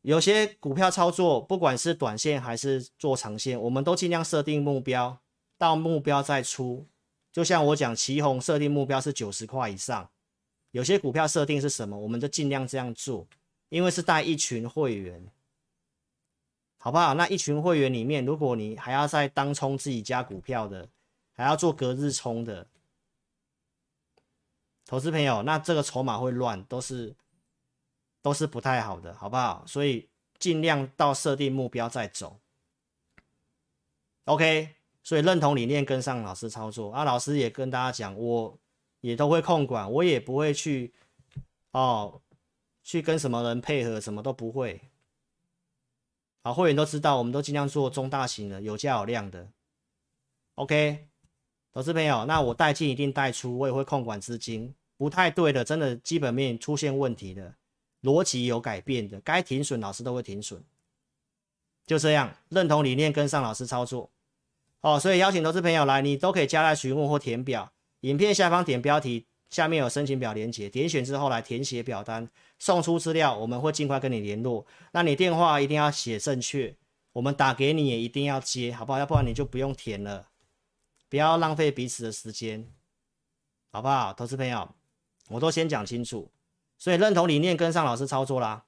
[0.00, 5.20] 有些股票操作，不管是短线还是做长线，我们都尽量设定目标，
[5.58, 6.86] 到目标再出。
[7.30, 10.10] 就像我讲，旗红设定目标是九十块以上。
[10.70, 13.28] 有些股票设定是什么，我们就尽量这样做，
[13.68, 15.22] 因为是带一群会员，
[16.84, 17.14] 好不好？
[17.14, 20.86] 那一群会员里面，如果你还要再当冲自己家股票的，
[21.32, 22.66] 还要做隔日冲的，
[24.84, 27.16] 投资朋友，那这个筹码会乱，都是
[28.20, 29.64] 都是不太好的，好不好？
[29.66, 30.06] 所以
[30.38, 32.38] 尽量到设定目标再走。
[34.26, 37.02] OK，所以认同理念，跟上老师操作啊。
[37.02, 38.58] 老师也跟大家讲，我。
[39.00, 40.94] 也都会控管，我也不会去
[41.72, 42.22] 哦，
[42.82, 44.80] 去跟什么人配合，什么都不会。
[46.44, 49.48] 好，会员都知道，我们都尽量做中大型的，有价有量的。
[50.56, 51.06] OK，
[51.72, 57.54] 投资朋友，那我带进一定带出，我也会控管资金，不太对的，真的基本面出现问题的，
[58.02, 60.62] 逻辑有改变的，该停损老师都会停损。
[61.86, 64.10] 就这样，认同理念，跟上老师操作。
[64.82, 67.72] 哦，所以邀请投资朋友来，你都可以加来询问或填表。
[68.00, 72.28] 影片下方点标题，下面有申请表连接，点选之后来填写表单，
[72.58, 74.66] 送出资料，我们会尽快跟你联络。
[74.92, 76.74] 那你电话一定要写正确，
[77.12, 78.98] 我们打给你也一定要接，好不好？
[78.98, 80.28] 要不然你就不用填了，
[81.08, 82.68] 不要浪费彼此的时间，
[83.72, 84.12] 好不好？
[84.12, 84.68] 投资朋友，
[85.28, 86.30] 我都先讲清楚，
[86.78, 88.64] 所以认同理念，跟上老师操作啦，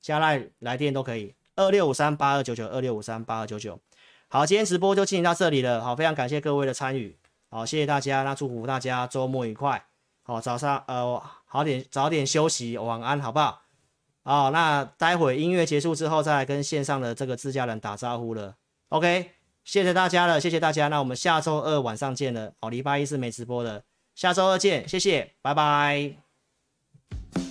[0.00, 3.80] 加来来电都可以，二六五三八二九九，二六五三八二九九。
[4.28, 5.82] 好，今天直播就进行到这里了。
[5.82, 7.16] 好，非常感谢各位的参与。
[7.48, 8.24] 好，谢谢大家。
[8.24, 9.86] 那祝福大家周末愉快。
[10.24, 11.22] 好，早上呃
[11.56, 13.62] 早点早点休息，晚安，好不好？
[14.24, 18.56] 哦，那待会音乐结束之后，再来跟线上的这个自家人打招呼了。
[18.90, 19.30] OK，
[19.64, 20.88] 谢谢大家了，谢谢大家。
[20.88, 22.52] 那我们下周二晚上见了。
[22.60, 23.84] 哦，礼拜一是没直播的，
[24.14, 27.45] 下周二见，谢谢，拜拜。